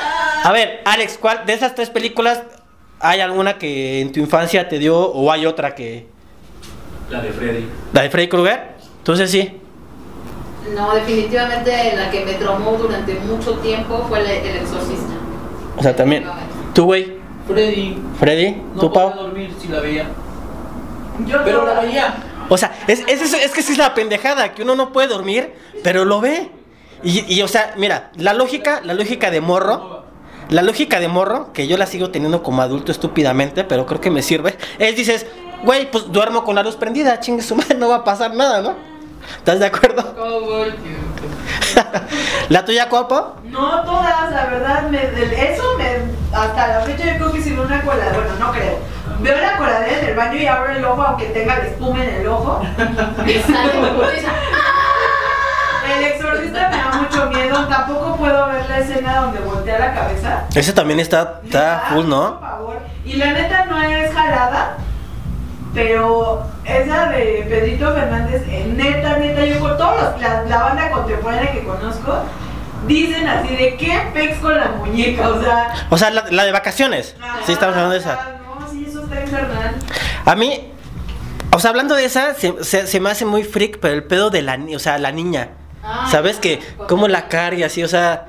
A 0.45 0.53
ver, 0.53 0.81
Alex, 0.85 1.19
¿cuál 1.21 1.45
de 1.47 1.53
esas 1.55 1.75
tres 1.75 1.91
películas 1.91 2.43
hay 3.01 3.21
alguna 3.21 3.59
que 3.59 4.01
en 4.01 4.13
tu 4.13 4.21
infancia 4.21 4.69
te 4.69 4.79
dio 4.79 4.99
o 4.99 5.31
hay 5.33 5.47
otra 5.47 5.75
que... 5.75 6.07
La 7.09 7.21
de 7.21 7.31
Freddy. 7.33 7.67
La 7.93 8.03
de 8.03 8.11
Freddy 8.11 8.29
Krueger? 8.29 8.61
Entonces 8.99 9.31
sí. 9.31 9.57
No, 10.77 10.95
definitivamente 10.95 11.95
la 11.97 12.11
que 12.11 12.25
me 12.25 12.35
traumó 12.35 12.73
durante 12.73 13.15
mucho 13.21 13.55
tiempo 13.59 14.05
fue 14.09 14.21
el, 14.21 14.27
el 14.27 14.57
exorcista. 14.59 15.15
O 15.77 15.83
sea, 15.83 15.97
también. 15.97 16.25
¿Tú, 16.75 16.85
güey? 16.85 17.15
Freddy. 17.49 17.99
¿Freddy? 18.19 18.53
No 18.75 18.81
¿Tú, 18.81 18.93
Pau? 18.93 19.13
dormir 19.15 19.53
si 19.61 19.69
la 19.69 19.81
veía. 19.81 20.07
Yo 21.27 21.39
Pero 21.45 21.67
la 21.67 21.81
veía. 21.81 22.15
O 22.49 22.57
sea, 22.57 22.73
es, 22.87 23.01
es, 23.09 23.23
eso- 23.23 23.37
es 23.37 23.51
que 23.53 23.61
esa 23.61 23.73
es 23.73 23.79
la 23.79 23.95
pendejada, 23.95 24.53
que 24.53 24.63
uno 24.63 24.77
no 24.77 24.93
puede 24.93 25.09
dormir, 25.09 25.53
pero 25.83 26.05
lo 26.05 26.21
ve. 26.21 26.51
Y, 27.03 27.33
y, 27.33 27.43
o 27.43 27.49
sea, 27.49 27.75
mira, 27.77 28.11
la 28.17 28.35
lógica, 28.35 28.81
la 28.85 28.95
lógica 28.95 29.31
de 29.31 29.41
morro, 29.41 30.05
la 30.51 30.63
lógica 30.63 31.01
de 31.01 31.09
morro, 31.09 31.53
que 31.53 31.67
yo 31.67 31.77
la 31.77 31.87
sigo 31.87 32.11
teniendo 32.11 32.43
como 32.43 32.63
adulto 32.63 32.93
estúpidamente, 32.93 33.65
pero 33.65 33.87
creo 33.87 34.01
que 34.01 34.11
me 34.11 34.23
sirve, 34.23 34.59
es 34.79 34.97
dices, 34.97 35.27
güey, 35.63 35.91
pues 35.91 36.11
duermo 36.13 36.45
con 36.45 36.55
la 36.55 36.63
luz 36.63 36.77
prendida, 36.77 37.21
chingue 37.21 37.43
su 37.43 37.57
madre, 37.57 37.75
no 37.79 37.89
va 37.89 37.97
a 37.97 38.05
pasar 38.05 38.35
nada, 38.35 38.61
¿no? 38.61 38.75
¿Estás 39.39 39.61
de 39.61 39.67
acuerdo? 39.67 40.03
¿La 42.49 42.65
tuya, 42.65 42.89
Copo? 42.89 43.37
No 43.45 43.83
todas, 43.85 44.33
la 44.33 44.47
verdad, 44.47 44.89
me, 44.91 44.99
eso 44.99 45.63
me, 45.79 46.37
hasta 46.37 46.67
la 46.67 46.81
fecha 46.81 47.05
yo 47.05 47.17
creo 47.19 47.33
que 47.33 47.43
sin 47.43 47.59
una 47.59 47.81
coladera, 47.83 48.13
bueno, 48.13 48.35
no 48.39 48.51
creo. 48.53 48.79
Veo 49.21 49.39
la 49.39 49.57
coladera 49.59 50.01
en 50.01 50.07
el 50.07 50.17
baño 50.17 50.41
y 50.41 50.47
abro 50.47 50.73
el 50.73 50.85
ojo 50.85 51.03
aunque 51.03 51.27
tenga 51.27 51.59
la 51.59 51.65
espuma 51.65 52.03
en 52.03 52.21
el 52.21 52.27
ojo. 52.27 52.63
Me 53.27 53.35
mucho 57.01 57.27
miedo, 57.31 57.67
tampoco 57.67 58.17
puedo 58.17 58.47
ver 58.49 58.69
la 58.69 58.79
escena 58.79 59.17
donde 59.23 59.41
voltea 59.41 59.79
la 59.79 59.95
cabeza. 59.95 60.45
Ese 60.55 60.73
también 60.73 61.01
está, 61.01 61.41
está 61.45 61.85
full, 61.89 61.97
Por 62.03 62.05
¿no? 62.07 62.41
favor. 62.41 62.79
Y 63.05 63.15
la 63.15 63.33
neta 63.33 63.65
no 63.67 63.81
es 63.83 64.13
jalada, 64.15 64.77
pero 65.75 66.43
esa 66.65 67.07
de 67.11 67.47
Pedrito 67.49 67.93
Fernández, 67.95 68.43
eh, 68.49 68.73
neta, 68.77 69.17
neta, 69.17 69.45
yo 69.45 69.61
con 69.61 69.77
toda 69.77 70.17
la, 70.21 70.43
la 70.43 70.59
banda 70.63 70.91
contemporánea 70.91 71.53
que 71.53 71.65
conozco, 71.65 72.25
dicen 72.87 73.29
así 73.29 73.55
de 73.57 73.77
qué 73.77 74.01
pex 74.13 74.39
con 74.39 74.57
la 74.57 74.69
muñeca, 74.69 75.29
o 75.29 75.41
sea. 75.41 75.75
O 75.91 75.99
sea, 75.99 76.11
la, 76.11 76.25
la 76.31 76.45
de 76.45 76.53
vacaciones. 76.53 77.15
Sí, 77.47 77.53
estamos 77.53 77.75
hablando 77.77 77.93
de 77.95 78.01
esa. 78.01 78.19
No, 78.59 78.69
sí, 78.69 78.85
eso 78.89 79.05
está 79.05 79.21
infernal. 79.21 79.77
A 80.25 80.35
mí, 80.35 80.73
o 81.53 81.59
sea, 81.61 81.71
hablando 81.71 81.95
de 81.95 82.05
esa, 82.05 82.35
se, 82.35 82.65
se- 82.65 82.87
se 82.87 83.01
me 83.01 83.11
hace 83.11 83.25
muy 83.25 83.45
freak, 83.45 83.79
pero 83.81 83.95
el 83.95 84.05
pedo 84.05 84.31
de 84.31 84.43
la, 84.43 84.59
o 84.75 84.79
sea, 84.79 84.99
la 84.99 85.13
niña. 85.13 85.51
Ah, 85.83 86.09
¿Sabes 86.11 86.39
que 86.39 86.61
cómo 86.89 87.09
la 87.09 87.29
carga 87.29 87.67
así, 87.67 87.83
o 87.83 87.89
sea, 87.89 88.29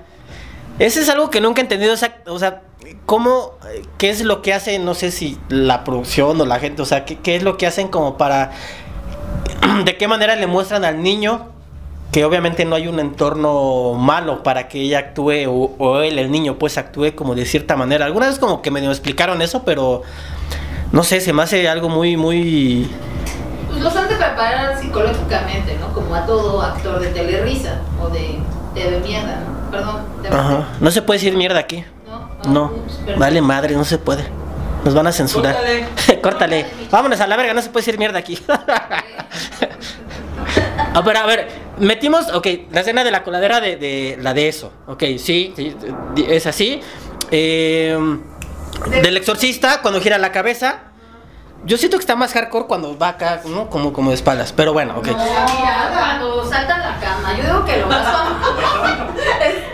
ese 0.80 1.02
es 1.02 1.10
algo 1.10 1.30
que 1.30 1.42
nunca 1.42 1.62
he 1.62 1.64
entendido, 1.64 1.94
o 1.94 1.98
sea, 1.98 2.22
o 2.28 2.40
sea, 2.40 2.62
cómo, 3.06 3.58
qué 3.98 4.10
es 4.10 4.22
lo 4.24 4.42
que 4.42 4.54
hace, 4.54 4.80
no 4.80 4.94
sé 4.94 5.12
si 5.12 5.38
la 5.50 5.84
producción 5.84 6.40
o 6.40 6.46
la 6.46 6.60
gente, 6.60 6.82
o 6.82 6.86
sea, 6.86 7.06
qué, 7.06 7.20
qué 7.20 7.36
es 7.36 7.44
lo 7.44 7.58
que 7.58 7.68
hacen 7.68 7.90
como 7.90 8.18
para, 8.18 8.52
de 9.86 9.98
qué 9.98 10.08
manera 10.08 10.36
le 10.36 10.48
muestran 10.48 10.86
al 10.86 11.02
niño 11.02 11.50
que 12.12 12.26
obviamente 12.26 12.66
no 12.66 12.76
hay 12.76 12.88
un 12.88 13.00
entorno 13.00 13.94
malo 13.94 14.44
para 14.44 14.68
que 14.68 14.82
ella 14.82 15.00
actúe 15.00 15.48
o, 15.48 15.76
o 15.78 16.02
él, 16.02 16.20
el 16.20 16.30
niño, 16.30 16.58
pues 16.60 16.78
actúe 16.78 17.16
como 17.16 17.36
de 17.36 17.46
cierta 17.46 17.78
manera. 17.78 18.06
Alguna 18.06 18.28
vez 18.28 18.38
como 18.38 18.62
que 18.62 18.70
me 18.70 18.86
explicaron 18.86 19.42
eso, 19.42 19.64
pero 19.64 20.02
no 20.92 21.04
sé, 21.04 21.22
se 21.22 21.32
me 21.32 21.44
hace 21.44 21.70
algo 21.70 21.88
muy, 21.88 22.18
muy... 22.18 22.90
Pues 23.72 23.82
los 23.84 23.96
han 23.96 24.08
de 24.10 24.16
preparar 24.16 24.78
psicológicamente, 24.80 25.78
¿no? 25.80 25.94
Como 25.94 26.14
a 26.16 26.26
todo 26.26 26.62
actor 26.62 27.00
de 27.00 27.08
telerisa 27.08 27.80
o 28.02 28.10
de 28.10 28.40
de 28.76 29.00
mierda, 29.02 29.42
¿no? 29.42 29.70
Perdón, 29.72 30.02
de 30.22 30.30
Ajá. 30.30 30.68
No 30.80 30.92
se 30.92 31.02
puede 31.02 31.20
decir 31.20 31.36
mierda 31.36 31.60
aquí. 31.60 31.84
No, 32.46 32.52
No. 32.52 32.66
ups, 32.76 32.94
perdón. 33.06 33.20
Vale 33.20 33.42
madre, 33.42 33.76
no 33.76 33.84
se 33.86 33.98
puede. 33.98 34.24
Nos 34.86 34.94
van 34.94 35.08
a 35.08 35.12
censurar. 35.12 35.56
Córtale. 35.56 36.22
Córtale. 36.22 36.66
Vámonos 36.90 37.20
a 37.20 37.28
la 37.28 37.36
verga, 37.38 37.54
no 37.54 37.62
se 37.62 37.70
puede 37.70 37.86
decir 37.86 38.00
mierda 38.00 38.20
aquí. 38.20 38.40
A 40.94 41.02
ver, 41.02 41.16
a 41.18 41.26
ver, 41.26 41.48
metimos, 41.80 42.30
ok, 42.34 42.48
la 42.72 42.82
escena 42.82 43.04
de 43.06 43.12
la 43.12 43.24
coladera 43.24 43.62
de, 43.62 43.78
de 43.78 44.18
la 44.20 44.34
de 44.34 44.50
eso, 44.50 44.74
ok, 44.88 45.04
sí, 45.18 45.54
sí, 45.56 45.74
es 46.28 46.46
así. 46.48 46.82
Eh, 47.32 47.98
del 49.02 49.16
exorcista, 49.18 49.82
cuando 49.82 50.02
gira 50.02 50.18
la 50.18 50.34
cabeza, 50.34 50.80
yo 51.64 51.78
siento 51.78 51.98
que 51.98 52.02
está 52.02 52.16
más 52.16 52.34
hardcore 52.34 52.66
cuando 52.66 52.98
va 52.98 53.10
acá, 53.10 53.42
¿no? 53.46 53.70
Como, 53.70 53.94
como 53.94 54.10
de 54.10 54.16
espaldas, 54.16 54.52
pero 54.52 54.74
bueno, 54.74 54.96
ok. 54.98 55.08
No, 55.08 55.14
mira, 55.18 55.90
cuando 55.94 56.50
salta 56.50 56.78
la 56.78 57.00
cama, 57.00 57.34
yo 57.38 57.44
digo 57.44 57.66
que 57.66 57.78
lo 57.78 57.88
más 57.88 58.08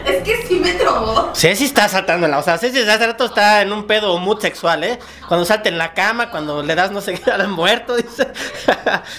es, 0.06 0.16
es 0.16 0.24
que 0.24 0.46
sí 0.48 0.60
me 0.60 0.74
tromó. 0.74 1.30
Ceci 1.34 1.66
está 1.66 1.88
saltándola, 1.88 2.40
o 2.40 2.44
sea, 2.44 2.58
Ceci 2.58 2.80
hace 2.80 3.08
rato 3.08 3.26
está 3.26 3.62
en 3.62 3.72
un 3.72 3.88
pedo 3.88 4.18
mood 4.18 4.40
sexual, 4.42 4.84
¿eh? 4.84 5.00
Cuando 5.28 5.46
salta 5.46 5.70
en 5.70 5.78
la 5.78 5.94
cama, 5.94 6.30
cuando 6.30 6.62
le 6.62 6.76
das 6.76 6.92
no 6.92 7.00
sé 7.02 7.14
qué 7.14 7.32
al 7.32 7.48
muerto, 7.48 7.96
dice. 7.96 8.28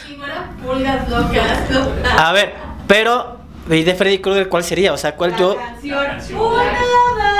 Y 0.08 0.16
no 0.16 0.26
eran 0.26 0.56
pulgas 0.58 1.08
locas, 1.08 1.70
no. 1.70 1.88
A 2.18 2.32
ver, 2.32 2.54
pero, 2.86 3.38
¿y 3.70 3.82
de 3.82 3.94
Freddy 3.94 4.18
Krueger 4.20 4.48
cuál 4.48 4.64
sería? 4.64 4.92
O 4.92 4.96
sea, 4.98 5.14
¿cuál 5.16 5.30
La 5.32 5.36
yo...? 5.38 5.56
canción. 5.56 6.06
canción. 6.06 6.40
Una. 6.40 7.37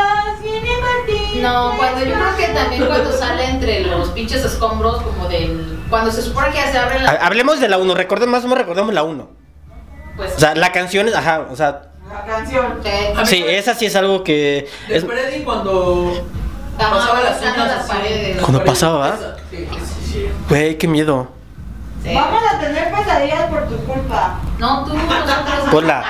No, 1.37 1.75
cuando 1.77 2.05
yo 2.05 2.15
creo 2.15 2.37
que 2.37 2.47
también 2.49 2.87
cuando 2.87 3.13
sale 3.13 3.45
entre 3.51 3.81
los 3.83 4.09
pinches 4.11 4.45
escombros, 4.45 5.03
como 5.03 5.29
del. 5.29 5.79
Cuando 5.91 6.11
se 6.11 6.23
supone 6.23 6.49
que 6.51 6.57
ya 6.57 6.73
se 6.73 6.79
abre 6.79 7.01
la. 7.01 7.11
Hablemos 7.11 7.61
de 7.61 7.69
la 7.69 7.79
1, 7.79 7.95
recordemos 7.95 8.33
más 8.33 8.45
o 8.45 8.49
menos 8.49 8.59
recordemos 8.59 8.95
la 8.95 9.03
1. 9.03 9.29
Pues. 10.17 10.35
O 10.37 10.39
sea, 10.41 10.55
la 10.55 10.73
canción 10.73 11.07
es, 11.09 11.15
ajá, 11.15 11.47
o 11.51 11.55
sea, 11.57 11.83
La 12.11 12.25
canción. 12.25 12.81
que- 12.83 13.13
A 13.17 13.21
mí 13.21 13.27
sí, 13.27 13.45
esa 13.47 13.75
sí 13.75 13.87
es 13.87 13.95
algo 13.95 14.25
que... 14.25 14.69
De 14.89 14.97
es- 14.97 15.05
Freddy 15.05 15.45
cuando 15.45 16.13
Ajá, 16.79 16.91
pasaba 16.91 17.21
las 17.21 17.41
las 17.43 17.87
paredes. 17.87 18.39
Cuando 18.39 18.59
paredes. 18.59 18.79
pasaba, 18.81 19.17
Sí, 19.51 19.69
sí, 19.71 20.11
sí. 20.13 20.29
Güey, 20.49 20.77
qué 20.79 20.89
miedo. 20.89 21.29
Sí. 22.03 22.15
Vamos 22.15 22.43
a 22.53 22.59
tener 22.59 22.93
pesadillas 22.93 23.43
por 23.51 23.69
tu 23.69 23.77
culpa. 23.85 24.39
No, 24.59 24.85
tú, 24.85 24.95
nosotros. 24.95 25.69
Ponla. 25.71 26.05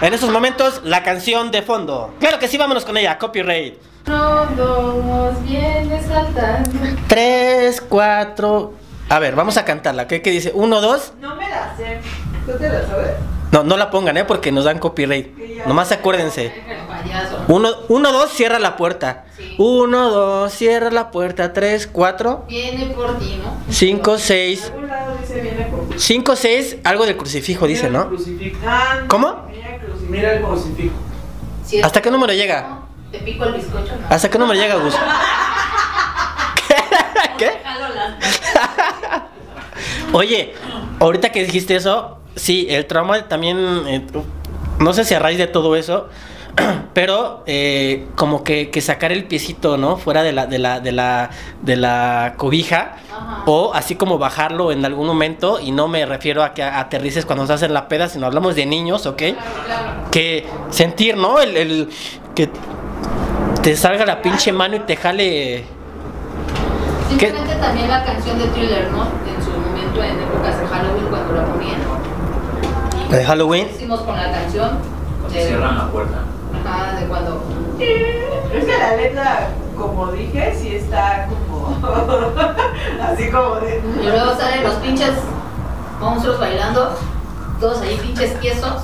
En 0.00 0.14
esos 0.14 0.30
momentos, 0.30 0.80
la 0.84 1.02
canción 1.02 1.50
de 1.50 1.62
fondo. 1.62 2.14
Claro 2.20 2.38
que 2.38 2.46
sí, 2.46 2.56
vámonos 2.56 2.84
con 2.84 2.96
ella, 2.96 3.18
copyright. 3.18 3.74
Todos 4.04 5.42
viene 5.42 6.00
saltando. 6.06 6.70
3, 7.08 7.80
4... 7.88 8.72
A 9.10 9.18
ver, 9.18 9.34
vamos 9.34 9.56
a 9.56 9.64
cantarla. 9.64 10.06
¿Qué, 10.06 10.22
qué 10.22 10.30
dice? 10.30 10.52
1, 10.54 10.80
2... 10.80 11.12
No 11.20 11.34
me 11.34 11.48
la 11.48 11.74
sé. 11.76 11.98
¿Tú 12.46 12.52
te 12.58 12.68
la 12.68 12.86
sabes? 12.86 13.10
No, 13.50 13.64
no 13.64 13.76
la 13.78 13.90
pongan, 13.90 14.16
¿eh? 14.18 14.24
Porque 14.24 14.52
nos 14.52 14.64
dan 14.64 14.78
copyright. 14.78 15.36
Nomás 15.66 15.90
acuérdense. 15.90 16.52
Payaso. 16.86 17.44
1, 17.88 18.12
2, 18.12 18.30
cierra 18.30 18.58
la 18.58 18.76
puerta. 18.76 19.24
Sí. 19.36 19.54
1, 19.58 20.10
2, 20.10 20.52
cierra 20.52 20.90
la 20.90 21.10
puerta. 21.10 21.52
3, 21.54 21.86
4, 21.86 22.44
Viene 22.48 22.86
por 22.94 23.18
ti, 23.18 23.40
¿no? 23.42 23.56
5, 23.72 24.14
En 24.14 24.20
6... 24.20 24.64
algún 24.66 24.88
lado 24.88 25.16
dice 25.20 25.40
viene 25.40 25.64
por 25.64 25.88
ti. 25.88 25.94
5, 25.96 26.36
6, 26.36 26.76
algo 26.84 27.06
del 27.06 27.16
crucifijo 27.16 27.66
dice, 27.66 27.88
¿no? 27.88 28.08
crucifijo. 28.08 28.58
¿Cómo? 29.08 29.47
Mira 30.08 30.34
el 30.34 30.42
crucifijo. 30.42 30.94
Si 31.64 31.80
¿Hasta 31.80 32.00
qué 32.00 32.10
número 32.10 32.32
llega? 32.32 32.80
Te 33.12 33.18
pico 33.18 33.44
el 33.44 33.54
bizcocho, 33.54 33.94
¿no? 34.00 34.08
¿Hasta 34.08 34.30
qué 34.30 34.38
número 34.38 34.58
llega, 34.58 34.76
Gus? 34.76 34.94
¿Qué? 37.38 37.50
Oye, 40.12 40.54
ahorita 41.00 41.30
que 41.30 41.44
dijiste 41.44 41.76
eso, 41.76 42.18
sí, 42.34 42.66
el 42.70 42.86
trauma 42.86 43.28
también, 43.28 43.58
eh, 43.86 44.06
no 44.78 44.92
sé 44.92 45.04
si 45.04 45.14
a 45.14 45.18
raíz 45.18 45.38
de 45.38 45.46
todo 45.46 45.76
eso, 45.76 46.08
pero 46.94 47.42
eh, 47.46 48.06
como 48.16 48.42
que, 48.44 48.70
que 48.70 48.80
sacar 48.80 49.12
el 49.12 49.24
piecito, 49.24 49.76
¿no? 49.76 49.96
Fuera 49.96 50.22
de 50.22 50.32
la, 50.32 50.46
de 50.46 50.58
la, 50.58 50.80
de 50.80 50.92
la, 50.92 51.30
de 51.62 51.76
la 51.76 52.34
cobija, 52.36 52.96
Ajá. 53.10 53.42
o 53.46 53.72
así 53.74 53.94
como 53.96 54.18
bajarlo 54.18 54.72
en 54.72 54.84
algún 54.84 55.06
momento, 55.06 55.58
y 55.60 55.70
no 55.70 55.88
me 55.88 56.04
refiero 56.06 56.42
a 56.42 56.54
que 56.54 56.62
aterrices 56.62 57.24
cuando 57.26 57.44
estás 57.44 57.62
en 57.62 57.72
la 57.74 57.88
peda, 57.88 58.08
sino 58.08 58.26
hablamos 58.26 58.54
de 58.56 58.66
niños, 58.66 59.06
¿ok? 59.06 59.16
Claro, 59.16 59.36
claro. 59.66 59.90
que 60.10 60.46
sentir, 60.70 61.16
¿no? 61.16 61.38
El, 61.40 61.56
el- 61.56 61.88
que 62.34 62.48
te 63.62 63.76
salga 63.76 64.04
la 64.06 64.22
pinche 64.22 64.52
mano 64.52 64.76
y 64.76 64.80
te 64.80 64.96
jale. 64.96 65.64
Simplemente 67.08 67.54
también 67.56 67.88
la 67.88 68.04
canción 68.04 68.38
de 68.38 68.46
Thriller, 68.48 68.90
¿no? 68.92 69.02
En 69.02 69.42
su 69.44 69.50
momento, 69.50 70.02
en 70.02 70.20
épocas 70.20 70.60
de 70.60 70.66
Halloween, 70.66 71.06
cuando 71.08 71.32
la 71.34 71.44
ponían. 71.46 71.80
La 73.10 73.16
de 73.16 73.24
Halloween. 73.24 73.68
Hicimos 73.74 74.00
con 74.02 74.16
la 74.16 74.30
canción. 74.30 74.70
Cuando 75.20 75.38
de- 75.38 75.46
cierran 75.46 75.78
la 75.78 75.86
puerta. 75.90 76.18
Ajá, 76.68 77.00
de 77.00 77.06
cuando. 77.06 77.42
Es 77.78 78.64
que 78.64 78.78
la 78.78 78.96
letra, 78.96 79.48
como 79.76 80.12
dije, 80.12 80.54
sí 80.60 80.74
está 80.76 81.26
como. 81.28 81.76
así 83.02 83.30
como 83.30 83.56
de. 83.56 83.80
Y 84.02 84.06
luego 84.06 84.36
salen 84.36 84.64
los 84.64 84.74
pinches 84.74 85.12
monstruos 86.00 86.38
bailando, 86.38 86.96
todos 87.60 87.80
ahí 87.82 87.96
pinches 88.02 88.38
tiesos. 88.40 88.82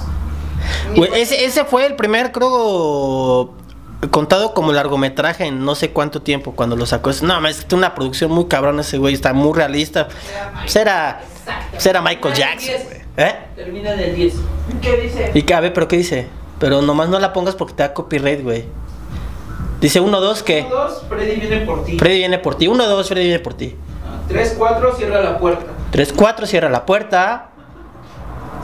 Güey, 0.96 1.10
ese, 1.20 1.44
ese 1.44 1.64
fue 1.64 1.84
el 1.86 1.94
primer, 1.94 2.32
creo, 2.32 3.52
contado 4.10 4.54
como 4.54 4.72
largometraje 4.72 5.46
en 5.46 5.62
no 5.64 5.74
sé 5.74 5.90
cuánto 5.90 6.22
tiempo 6.22 6.52
cuando 6.52 6.74
lo 6.76 6.86
sacó. 6.86 7.10
Es- 7.10 7.22
No, 7.22 7.46
es 7.46 7.66
una 7.72 7.94
producción 7.94 8.30
muy 8.30 8.46
cabrón 8.46 8.80
ese 8.80 8.96
güey, 8.98 9.14
está 9.14 9.32
muy 9.32 9.52
realista. 9.56 10.08
Pues 10.62 10.74
era, 10.76 11.20
Exacto. 11.40 11.66
pues 11.72 11.86
era 11.86 12.00
Michael 12.00 12.34
Jackson, 12.34 12.74
güey. 12.84 13.04
¿Eh? 13.16 13.34
Termina 13.54 13.92
del 13.92 14.14
10. 14.16 14.34
¿Qué 14.80 14.96
dice? 14.96 15.30
Y 15.34 15.42
que, 15.42 15.54
a 15.54 15.60
ver, 15.60 15.72
pero 15.72 15.86
¿qué 15.86 15.96
dice? 15.96 16.28
Pero 16.64 16.80
nomás 16.80 17.10
no 17.10 17.18
la 17.18 17.34
pongas 17.34 17.54
porque 17.56 17.74
te 17.74 17.82
da 17.82 17.92
copyright, 17.92 18.42
güey. 18.42 18.64
Dice 19.82 20.00
1, 20.00 20.18
2, 20.18 20.42
¿qué? 20.42 20.64
1, 20.66 20.74
2, 20.74 21.04
Freddy 21.10 21.36
viene 21.38 21.66
por 21.66 21.84
ti. 21.84 21.98
Freddy 21.98 22.16
viene 22.16 22.38
por 22.38 22.54
ti. 22.54 22.68
1, 22.68 22.86
2, 22.88 23.06
Freddy 23.06 23.24
viene 23.24 23.38
por 23.40 23.52
ti. 23.52 23.76
3, 24.28 24.54
4, 24.56 24.94
cierra 24.96 25.20
la 25.20 25.38
puerta. 25.38 25.66
3, 25.90 26.14
4, 26.16 26.46
cierra 26.46 26.70
la 26.70 26.86
puerta. 26.86 27.50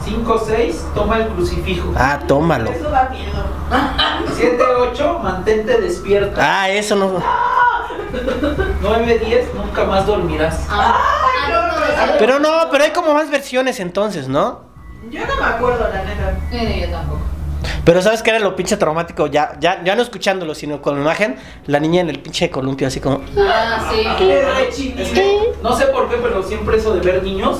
5, 0.02 0.44
6, 0.46 0.84
toma 0.94 1.18
el 1.18 1.28
crucifijo. 1.28 1.92
Ah, 1.94 2.20
tómalo. 2.26 2.70
Eso 2.70 2.88
da 2.88 3.10
miedo. 3.10 3.44
7, 4.34 4.64
8, 4.92 5.18
mantente 5.22 5.78
despierta. 5.78 6.40
Ah, 6.62 6.70
eso 6.70 6.96
no. 6.96 7.22
9, 8.80 9.18
10, 9.26 9.54
nunca 9.56 9.84
más 9.84 10.06
dormirás. 10.06 10.64
Ah, 10.70 10.96
ah, 10.96 11.50
no, 11.50 11.66
no, 11.66 12.06
no, 12.12 12.18
Pero 12.18 12.38
no, 12.38 12.70
pero 12.70 12.82
hay 12.84 12.92
como 12.92 13.12
más 13.12 13.30
versiones 13.30 13.78
entonces, 13.78 14.26
¿no? 14.26 14.62
Yo 15.10 15.20
no 15.26 15.36
me 15.36 15.44
acuerdo, 15.44 15.86
la 15.92 16.02
neta. 16.02 16.38
Sí, 16.50 16.80
yo 16.80 16.88
tampoco. 16.88 17.39
Pero 17.84 18.02
¿sabes 18.02 18.22
qué 18.22 18.30
era 18.30 18.38
lo 18.38 18.56
pinche 18.56 18.76
traumático? 18.76 19.26
Ya, 19.26 19.56
ya, 19.60 19.82
ya 19.84 19.94
no 19.94 20.02
escuchándolo, 20.02 20.54
sino 20.54 20.80
con 20.80 20.94
la 20.96 21.00
imagen, 21.02 21.36
la 21.66 21.80
niña 21.80 22.00
en 22.00 22.08
el 22.10 22.18
pinche 22.20 22.50
columpio, 22.50 22.86
así 22.86 23.00
como. 23.00 23.20
Ah, 23.38 23.90
sí. 23.92 24.02
Qué 24.18 25.12
que, 25.14 25.52
no 25.62 25.76
sé 25.76 25.86
por 25.86 26.08
qué, 26.08 26.16
pero 26.22 26.42
siempre 26.42 26.76
eso 26.78 26.94
de 26.94 27.00
ver 27.00 27.22
niños. 27.22 27.58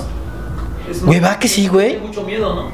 Es 0.91 1.05
Güey, 1.05 1.21
va 1.21 1.39
que 1.39 1.49
sí, 1.49 1.69
güey. 1.69 1.91
Tiene 1.91 2.07
mucho 2.07 2.23
miedo, 2.23 2.55
¿no? 2.55 2.71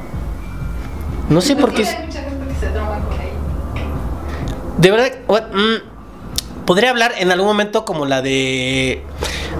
No 1.28 1.40
sé 1.40 1.56
por 1.56 1.72
qué. 1.72 1.84
Hay 1.86 2.06
mucha 2.06 2.20
gente 2.22 2.46
que 2.48 2.54
se 2.60 2.66
trauma 2.72 3.00
con 3.00 3.12
ella. 3.14 3.32
De 4.78 4.90
verdad, 4.90 5.12
o- 5.26 5.38
mm, 5.38 6.64
podría 6.64 6.90
hablar 6.90 7.12
en 7.18 7.30
algún 7.32 7.46
momento 7.48 7.84
como 7.84 8.06
la 8.06 8.22
de. 8.22 9.02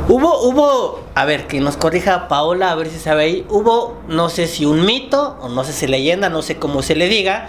Hubo, 0.09 0.41
hubo, 0.43 1.01
a 1.17 1.25
ver, 1.25 1.49
que 1.49 1.61
nos 1.61 1.77
corrija 1.77 2.29
Paola, 2.29 2.71
a 2.71 2.75
ver 2.77 2.89
si 2.89 2.99
sabe 2.99 3.25
ahí. 3.25 3.47
Hubo, 3.49 3.97
no 4.07 4.29
sé 4.29 4.47
si 4.47 4.65
un 4.65 4.87
mito, 4.87 5.37
o 5.41 5.49
no 5.49 5.65
sé 5.65 5.73
si 5.73 5.89
leyenda, 5.89 6.29
no 6.29 6.43
sé 6.43 6.59
cómo 6.59 6.83
se 6.83 6.95
le 6.95 7.09
diga, 7.09 7.49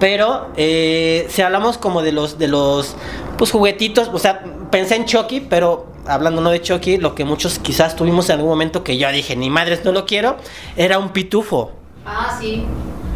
pero 0.00 0.48
eh, 0.56 1.26
si 1.28 1.42
hablamos 1.42 1.76
como 1.76 2.00
de 2.00 2.12
los, 2.12 2.38
de 2.38 2.48
los, 2.48 2.96
pues 3.36 3.50
juguetitos, 3.50 4.08
o 4.10 4.18
sea, 4.18 4.42
pensé 4.70 4.96
en 4.96 5.04
Chucky, 5.04 5.40
pero 5.40 5.86
hablando 6.06 6.40
no 6.40 6.48
de 6.48 6.62
Chucky, 6.62 6.96
lo 6.96 7.14
que 7.14 7.26
muchos 7.26 7.58
quizás 7.58 7.94
tuvimos 7.94 8.30
en 8.30 8.36
algún 8.36 8.48
momento 8.48 8.82
que 8.82 8.96
yo 8.96 9.12
dije, 9.12 9.36
ni 9.36 9.50
madres, 9.50 9.84
no 9.84 9.92
lo 9.92 10.06
quiero, 10.06 10.38
era 10.78 10.98
un 10.98 11.10
pitufo. 11.10 11.72
Ah, 12.06 12.38
sí. 12.40 12.64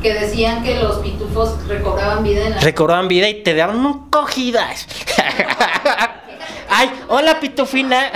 Que 0.02 0.12
decían 0.12 0.62
que 0.62 0.80
los 0.80 0.96
pitufos 0.96 1.66
recobraban 1.66 2.24
vida 2.24 2.44
en 2.46 2.50
la. 2.56 2.60
Recobraban 2.60 3.08
vida 3.08 3.28
y 3.28 3.42
te 3.42 3.54
daban 3.54 3.86
un 3.86 4.10
cogidas. 4.10 4.86
Ay, 6.68 6.90
hola 7.08 7.38
pitufina. 7.38 8.10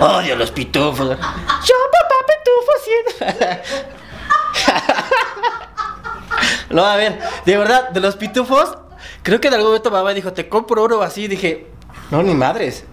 Odio 0.00 0.36
los 0.36 0.50
pitufos. 0.50 1.08
Yo, 1.08 1.16
papá 1.16 2.16
pitufo, 2.26 2.72
sí. 2.84 2.92
No, 6.70 6.84
a 6.84 6.96
ver, 6.96 7.18
de 7.44 7.56
verdad, 7.56 7.88
de 7.90 8.00
los 8.00 8.16
pitufos, 8.16 8.76
creo 9.22 9.40
que 9.40 9.48
en 9.48 9.54
algún 9.54 9.68
momento 9.68 9.90
mamá 9.90 10.12
dijo, 10.12 10.32
te 10.32 10.48
compro 10.48 10.82
oro 10.82 11.02
así. 11.02 11.28
Dije, 11.28 11.66
no, 12.10 12.22
ni 12.22 12.34
madres. 12.34 12.84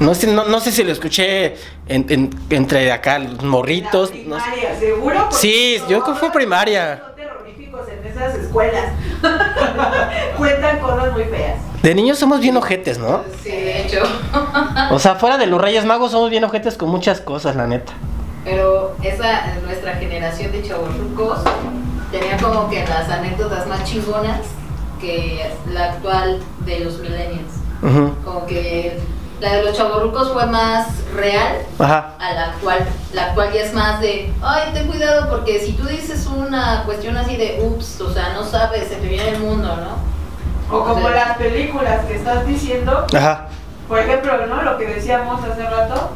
No 0.00 0.14
sé, 0.14 0.26
no, 0.26 0.44
no 0.44 0.60
sé 0.60 0.72
si 0.72 0.82
lo 0.84 0.92
escuché 0.92 1.54
en- 1.86 2.04
en- 2.10 2.30
entre 2.50 2.90
acá 2.92 3.18
los 3.18 3.42
morritos. 3.42 4.10
La 4.14 4.16
no 4.24 4.40
sé. 4.44 4.50
primaria, 4.50 4.78
seguro. 4.78 5.16
porque 5.30 5.36
Sí, 5.36 5.78
yo 5.88 6.02
creo 6.02 6.14
que 6.14 6.20
fue 6.20 6.32
primaria. 6.32 7.02
Esas 8.16 8.34
escuelas. 8.36 8.92
Cuentan 10.38 10.78
cosas 10.78 11.12
muy 11.12 11.24
feas. 11.24 11.58
De 11.82 11.94
niños 11.94 12.18
somos 12.18 12.40
bien 12.40 12.56
ojetes, 12.56 12.98
¿no? 12.98 13.22
Sí, 13.42 13.50
de 13.50 13.82
hecho. 13.82 14.02
O 14.90 14.98
sea, 14.98 15.16
fuera 15.16 15.36
de 15.36 15.46
los 15.46 15.60
Reyes 15.60 15.84
Magos 15.84 16.12
somos 16.12 16.30
bien 16.30 16.44
ojetes 16.44 16.76
con 16.76 16.88
muchas 16.88 17.20
cosas, 17.20 17.56
la 17.56 17.66
neta. 17.66 17.92
Pero 18.44 18.96
esa, 19.02 19.54
nuestra 19.64 19.96
generación 19.96 20.52
de 20.52 20.62
chavorrucos, 20.62 21.40
tenía 22.10 22.36
como 22.38 22.70
que 22.70 22.86
las 22.86 23.10
anécdotas 23.10 23.66
más 23.66 23.84
chingonas 23.84 24.40
que 25.00 25.50
la 25.72 25.92
actual 25.92 26.40
de 26.64 26.80
los 26.80 26.98
millennials. 27.00 27.52
Como 28.24 28.46
que 28.46 28.98
la 29.40 29.54
de 29.54 29.64
los 29.64 29.76
chavorrucos 29.76 30.32
fue 30.32 30.46
más 30.46 30.86
real 31.14 31.58
Ajá. 31.78 32.14
a 32.18 32.32
la 32.32 32.44
actual. 32.46 32.86
La 33.12 33.26
actual 33.26 33.52
ya 33.52 33.60
es 33.62 33.74
más 33.74 34.00
de, 34.00 34.32
ay, 34.42 34.70
ten 34.72 34.86
cuidado 34.86 35.28
porque 35.28 35.60
si 35.60 35.72
tú 35.72 35.86
dices 35.86 36.26
una 36.26 36.84
cuestión 36.84 37.16
así 37.16 37.36
de, 37.36 37.60
ups, 37.62 38.00
o 38.00 38.12
sea, 38.12 38.32
no 38.34 38.44
sabes, 38.44 38.88
se 38.88 38.96
te 38.96 39.06
viene 39.08 39.30
el 39.30 39.40
mundo, 39.40 39.76
¿no? 39.76 40.76
O 40.76 40.84
como 40.84 41.06
O 41.06 41.10
sea, 41.10 41.28
las 41.28 41.36
películas 41.36 42.04
que 42.06 42.16
estás 42.16 42.46
diciendo, 42.46 43.06
Ajá. 43.14 43.48
por 43.88 43.98
ejemplo, 43.98 44.46
¿no? 44.46 44.62
Lo 44.62 44.78
que 44.78 44.86
decíamos 44.86 45.44
hace 45.44 45.64
rato, 45.64 46.10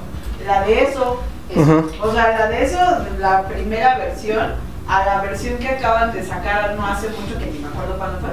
la 0.46 0.62
de 0.62 0.82
eso. 0.84 1.20
O 2.02 2.12
sea, 2.12 2.28
la 2.38 2.46
de 2.46 2.64
eso, 2.64 2.78
la 3.18 3.42
primera 3.42 3.98
versión, 3.98 4.54
a 4.88 5.04
la 5.04 5.20
versión 5.20 5.58
que 5.58 5.68
acaban 5.68 6.12
de 6.12 6.24
sacar 6.24 6.74
no 6.76 6.86
hace 6.86 7.08
mucho, 7.08 7.38
que 7.38 7.46
ni 7.46 7.58
me 7.58 7.68
acuerdo 7.68 7.96
cuándo 7.98 8.18
fue. 8.20 8.30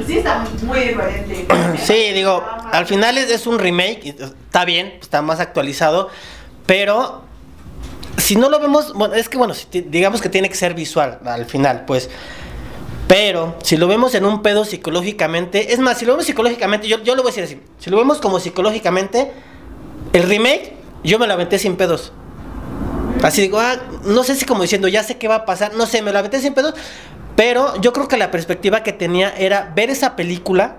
Pues 0.00 0.12
sí 0.12 0.18
está 0.18 0.46
muy 0.62 0.80
diferente. 0.80 1.46
Sí, 1.84 2.12
digo, 2.14 2.42
al 2.72 2.86
final 2.86 3.18
es, 3.18 3.30
es 3.30 3.46
un 3.46 3.58
remake, 3.58 4.14
está 4.18 4.64
bien, 4.64 4.94
está 5.00 5.20
más 5.20 5.40
actualizado, 5.40 6.08
pero 6.64 7.22
si 8.16 8.36
no 8.36 8.48
lo 8.48 8.58
vemos, 8.60 8.94
bueno, 8.94 9.14
es 9.14 9.28
que 9.28 9.36
bueno, 9.36 9.52
si 9.52 9.66
digamos 9.82 10.22
que 10.22 10.30
tiene 10.30 10.48
que 10.48 10.54
ser 10.54 10.72
visual 10.72 11.18
al 11.26 11.44
final, 11.44 11.84
pues. 11.84 12.08
Pero 13.08 13.56
si 13.62 13.76
lo 13.76 13.88
vemos 13.88 14.14
en 14.14 14.24
un 14.24 14.40
pedo 14.40 14.64
psicológicamente, 14.64 15.74
es 15.74 15.80
más, 15.80 15.98
si 15.98 16.06
lo 16.06 16.12
vemos 16.12 16.26
psicológicamente, 16.26 16.88
yo, 16.88 17.02
yo 17.02 17.14
lo 17.14 17.22
voy 17.22 17.32
a 17.32 17.34
decir 17.34 17.44
así, 17.44 17.60
si 17.78 17.90
lo 17.90 17.98
vemos 17.98 18.18
como 18.20 18.40
psicológicamente, 18.40 19.32
el 20.14 20.22
remake, 20.22 20.76
yo 21.04 21.18
me 21.18 21.26
lo 21.26 21.34
aventé 21.34 21.58
sin 21.58 21.76
pedos. 21.76 22.12
Así 23.22 23.42
digo, 23.42 23.60
ah, 23.60 23.76
no 24.04 24.24
sé 24.24 24.34
si 24.34 24.46
como 24.46 24.62
diciendo, 24.62 24.88
ya 24.88 25.02
sé 25.02 25.18
qué 25.18 25.28
va 25.28 25.34
a 25.34 25.44
pasar, 25.44 25.74
no 25.74 25.84
sé, 25.84 26.00
me 26.00 26.10
lo 26.10 26.20
aventé 26.20 26.40
sin 26.40 26.54
pedos, 26.54 26.74
pero 27.40 27.80
yo 27.80 27.94
creo 27.94 28.06
que 28.06 28.18
la 28.18 28.30
perspectiva 28.30 28.82
que 28.82 28.92
tenía 28.92 29.30
era 29.30 29.72
ver 29.74 29.88
esa 29.88 30.14
película, 30.14 30.76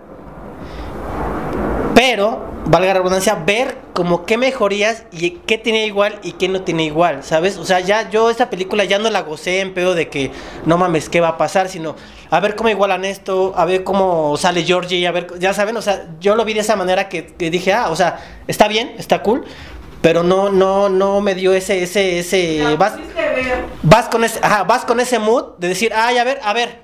pero, 1.96 2.46
valga 2.68 2.89
la 2.89 2.94
redundancia, 3.00 3.34
ver 3.34 3.77
como 3.94 4.27
qué 4.27 4.38
mejorías 4.38 5.06
y 5.12 5.32
qué 5.48 5.58
tenía 5.58 5.88
igual 5.88 6.20
y 6.22 6.34
qué 6.34 6.50
no 6.50 6.62
tenía 6.62 6.86
igual, 6.86 7.24
¿sabes? 7.24 7.58
O 7.58 7.65
sea, 7.65 7.80
ya 7.80 8.12
yo 8.12 8.30
esa 8.30 8.51
película 8.51 8.84
ya 8.84 9.00
no 9.00 9.10
la 9.10 9.22
gocé 9.22 9.62
en 9.62 9.74
pedo 9.74 9.96
de 9.96 10.10
que 10.10 10.30
no 10.68 10.77
mames, 10.77 11.10
¿qué 11.10 11.20
va 11.20 11.30
a 11.30 11.38
pasar? 11.39 11.68
Sino 11.68 11.96
a 12.30 12.39
ver 12.39 12.56
cómo 12.56 12.70
igualan 12.70 13.06
esto, 13.06 13.53
a 13.56 13.65
ver 13.65 13.84
cómo 13.84 14.38
sale 14.38 14.63
Georgie, 14.63 15.08
a 15.08 15.12
ver, 15.12 15.39
ya 15.39 15.56
saben, 15.56 15.75
o 15.77 15.82
sea, 15.82 16.10
yo 16.20 16.36
lo 16.36 16.46
vi 16.46 16.53
de 16.53 16.60
esa 16.60 16.75
manera 16.75 17.10
que, 17.10 17.25
que 17.25 17.50
dije, 17.50 17.74
ah, 17.74 17.89
o 17.89 17.96
sea, 17.96 18.20
está 18.46 18.68
bien, 18.68 18.94
está 19.00 19.24
cool, 19.24 19.46
pero 20.01 20.24
no, 20.24 20.50
no, 20.50 20.89
no 20.89 21.22
me 21.22 21.36
dio 21.36 21.53
ese, 21.53 21.84
ese, 21.84 22.20
ese, 22.20 22.75
vas, 22.77 22.93
vas 23.84 24.08
con 24.10 24.24
ese, 24.24 24.39
ajá, 24.43 24.63
vas 24.63 24.86
con 24.86 25.00
ese 25.00 25.20
mood 25.20 25.58
de 25.58 25.67
decir, 25.67 25.91
ay, 25.96 26.17
a 26.17 26.24
ver, 26.24 26.39
a 26.43 26.53
ver. 26.53 26.81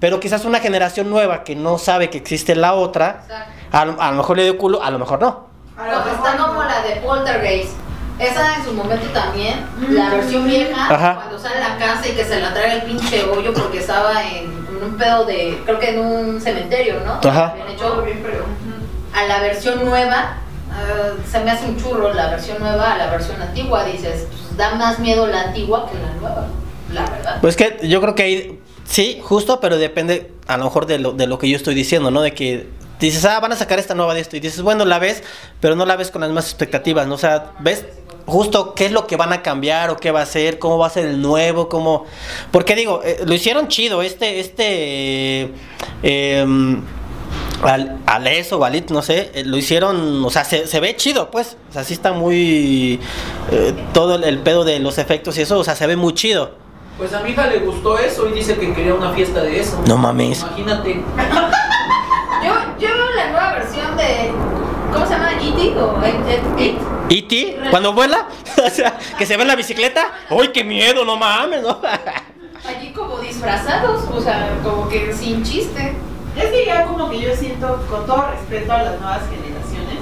Pero 0.00 0.18
quizás 0.18 0.44
una 0.44 0.58
generación 0.60 1.10
nueva 1.10 1.44
que 1.44 1.54
no 1.54 1.78
sabe 1.78 2.10
que 2.10 2.18
existe 2.18 2.54
la 2.56 2.74
otra, 2.74 3.24
a, 3.70 3.84
lo- 3.84 4.00
a 4.00 4.10
lo 4.10 4.16
mejor 4.16 4.36
le 4.36 4.44
dio 4.44 4.58
culo, 4.58 4.82
a 4.82 4.90
lo 4.90 4.98
mejor 4.98 5.20
no. 5.20 5.46
A 5.76 5.86
lo 5.90 6.02
Pues 6.02 6.14
está 6.14 6.36
como 6.36 6.62
la 6.62 6.82
de 6.82 6.96
Poltergeist. 6.96 7.70
Esa 8.18 8.56
en 8.56 8.64
su 8.64 8.72
momento 8.74 9.06
también, 9.12 9.64
la 9.88 10.10
versión 10.10 10.44
vieja, 10.46 10.86
Ajá. 10.94 11.14
cuando 11.14 11.38
sale 11.38 11.56
a 11.56 11.70
la 11.70 11.78
casa 11.78 12.06
y 12.08 12.12
que 12.12 12.24
se 12.24 12.40
la 12.40 12.52
traga 12.52 12.74
el 12.74 12.82
pinche 12.82 13.24
hoyo 13.24 13.52
porque 13.54 13.78
estaba 13.78 14.22
en 14.22 14.50
un 14.82 14.96
pedo 14.98 15.24
de, 15.24 15.60
creo 15.64 15.78
que 15.78 15.90
en 15.90 15.98
un 16.00 16.40
cementerio, 16.40 17.00
¿no? 17.04 17.14
Ajá. 17.28 17.46
Habían 17.52 17.76
Todo 17.76 17.92
hecho 17.94 18.02
bien, 18.02 18.20
pero. 18.22 18.44
a 19.14 19.26
la 19.26 19.40
versión 19.40 19.84
nueva, 19.84 20.36
ah, 20.72 21.12
se 21.30 21.40
me 21.40 21.50
hace 21.50 21.66
un 21.66 21.76
churro 21.80 22.12
la 22.12 22.30
versión 22.30 22.58
nueva 22.60 22.92
a 22.92 22.98
la 22.98 23.10
versión 23.10 23.40
antigua. 23.40 23.84
Dices, 23.84 24.26
pues, 24.28 24.56
da 24.56 24.74
más 24.74 24.98
miedo 24.98 25.26
la 25.26 25.42
antigua 25.42 25.88
que 25.90 25.98
la 25.98 26.12
nueva, 26.14 26.46
la 26.92 27.10
verdad. 27.10 27.38
Pues 27.40 27.56
que 27.56 27.78
yo 27.82 28.00
creo 28.00 28.14
que 28.14 28.22
ahí, 28.22 28.60
sí, 28.84 29.20
justo, 29.22 29.60
pero 29.60 29.78
depende 29.78 30.32
a 30.46 30.56
lo 30.56 30.64
mejor 30.64 30.86
de 30.86 30.98
lo, 30.98 31.12
de 31.12 31.26
lo 31.26 31.38
que 31.38 31.48
yo 31.48 31.56
estoy 31.56 31.74
diciendo, 31.74 32.10
¿no? 32.10 32.22
De 32.22 32.34
que 32.34 32.68
dices, 33.00 33.24
ah, 33.24 33.40
van 33.40 33.52
a 33.52 33.56
sacar 33.56 33.78
esta 33.78 33.94
nueva 33.94 34.14
de 34.14 34.20
esto. 34.20 34.36
Y 34.36 34.40
dices, 34.40 34.62
bueno, 34.62 34.84
la 34.84 34.98
ves, 34.98 35.22
pero 35.60 35.76
no 35.76 35.86
la 35.86 35.96
ves 35.96 36.10
con 36.10 36.20
las 36.20 36.30
mismas 36.30 36.46
expectativas, 36.46 37.06
¿no? 37.06 37.14
O 37.14 37.18
sea, 37.18 37.52
ves 37.60 37.84
justo 38.26 38.74
qué 38.74 38.86
es 38.86 38.92
lo 38.92 39.06
que 39.06 39.16
van 39.16 39.32
a 39.32 39.42
cambiar 39.42 39.90
o 39.90 39.96
qué 39.96 40.10
va 40.10 40.22
a 40.22 40.26
ser, 40.26 40.58
cómo 40.58 40.78
va 40.78 40.86
a 40.86 40.90
ser 40.90 41.06
el 41.06 41.20
nuevo, 41.20 41.68
cómo... 41.68 42.04
Porque 42.50 42.76
digo, 42.76 43.00
eh, 43.04 43.20
lo 43.26 43.34
hicieron 43.34 43.68
chido, 43.68 44.02
este, 44.02 44.40
este... 44.40 45.52
eh, 46.02 46.76
al, 47.62 47.98
Alex 48.06 48.52
o 48.52 48.58
Valit, 48.58 48.90
no 48.90 49.02
sé, 49.02 49.30
eh, 49.34 49.44
lo 49.44 49.56
hicieron, 49.56 50.24
o 50.24 50.30
sea, 50.30 50.44
se, 50.44 50.66
se 50.66 50.80
ve 50.80 50.96
chido, 50.96 51.30
pues, 51.30 51.56
o 51.70 51.72
sea, 51.72 51.84
sí 51.84 51.94
está 51.94 52.12
muy, 52.12 53.00
eh, 53.50 53.74
todo 53.92 54.16
el, 54.16 54.24
el 54.24 54.38
pedo 54.38 54.64
de 54.64 54.78
los 54.78 54.98
efectos 54.98 55.38
y 55.38 55.42
eso, 55.42 55.58
o 55.58 55.64
sea, 55.64 55.74
se 55.76 55.86
ve 55.86 55.96
muy 55.96 56.14
chido. 56.14 56.62
Pues 56.98 57.12
a 57.14 57.20
mi 57.20 57.30
hija 57.30 57.46
le 57.46 57.60
gustó 57.60 57.98
eso 57.98 58.28
y 58.28 58.32
dice 58.32 58.56
que 58.56 58.72
quería 58.74 58.94
una 58.94 59.12
fiesta 59.12 59.42
de 59.42 59.60
eso. 59.60 59.82
No 59.86 59.96
mames. 59.96 60.40
Imagínate. 60.40 61.02
Yo, 62.44 62.52
yo 62.76 62.88
veo 62.88 63.10
la 63.14 63.30
nueva 63.30 63.52
versión 63.52 63.96
de, 63.96 64.32
¿cómo 64.92 65.06
se 65.06 65.12
llama? 65.12 65.30
¿E.T. 65.32 65.80
o 65.80 66.02
E.T.? 66.02 66.78
¿Y 67.08 67.22
ti? 67.22 67.56
Cuando 67.70 67.92
vuela, 67.92 68.26
o 68.66 68.68
sea, 68.68 68.98
que 69.16 69.26
se 69.26 69.36
ve 69.36 69.42
en 69.42 69.48
la 69.48 69.54
bicicleta, 69.54 70.10
¡ay, 70.28 70.48
qué 70.52 70.64
miedo, 70.64 71.04
no 71.04 71.16
mames! 71.16 71.62
¿no? 71.62 71.80
Allí 72.66 72.90
como 72.92 73.18
disfrazados, 73.20 74.08
o 74.10 74.20
sea, 74.20 74.58
como 74.64 74.88
que 74.88 75.12
sin 75.12 75.44
chiste. 75.44 75.94
Es 76.36 76.44
que 76.46 76.64
ya 76.66 76.84
como 76.86 77.10
que 77.10 77.20
yo 77.20 77.34
siento, 77.36 77.84
con 77.90 78.06
todo 78.06 78.26
respeto 78.30 78.72
a 78.72 78.82
las 78.82 79.00
nuevas 79.00 79.20
generaciones, 79.28 79.98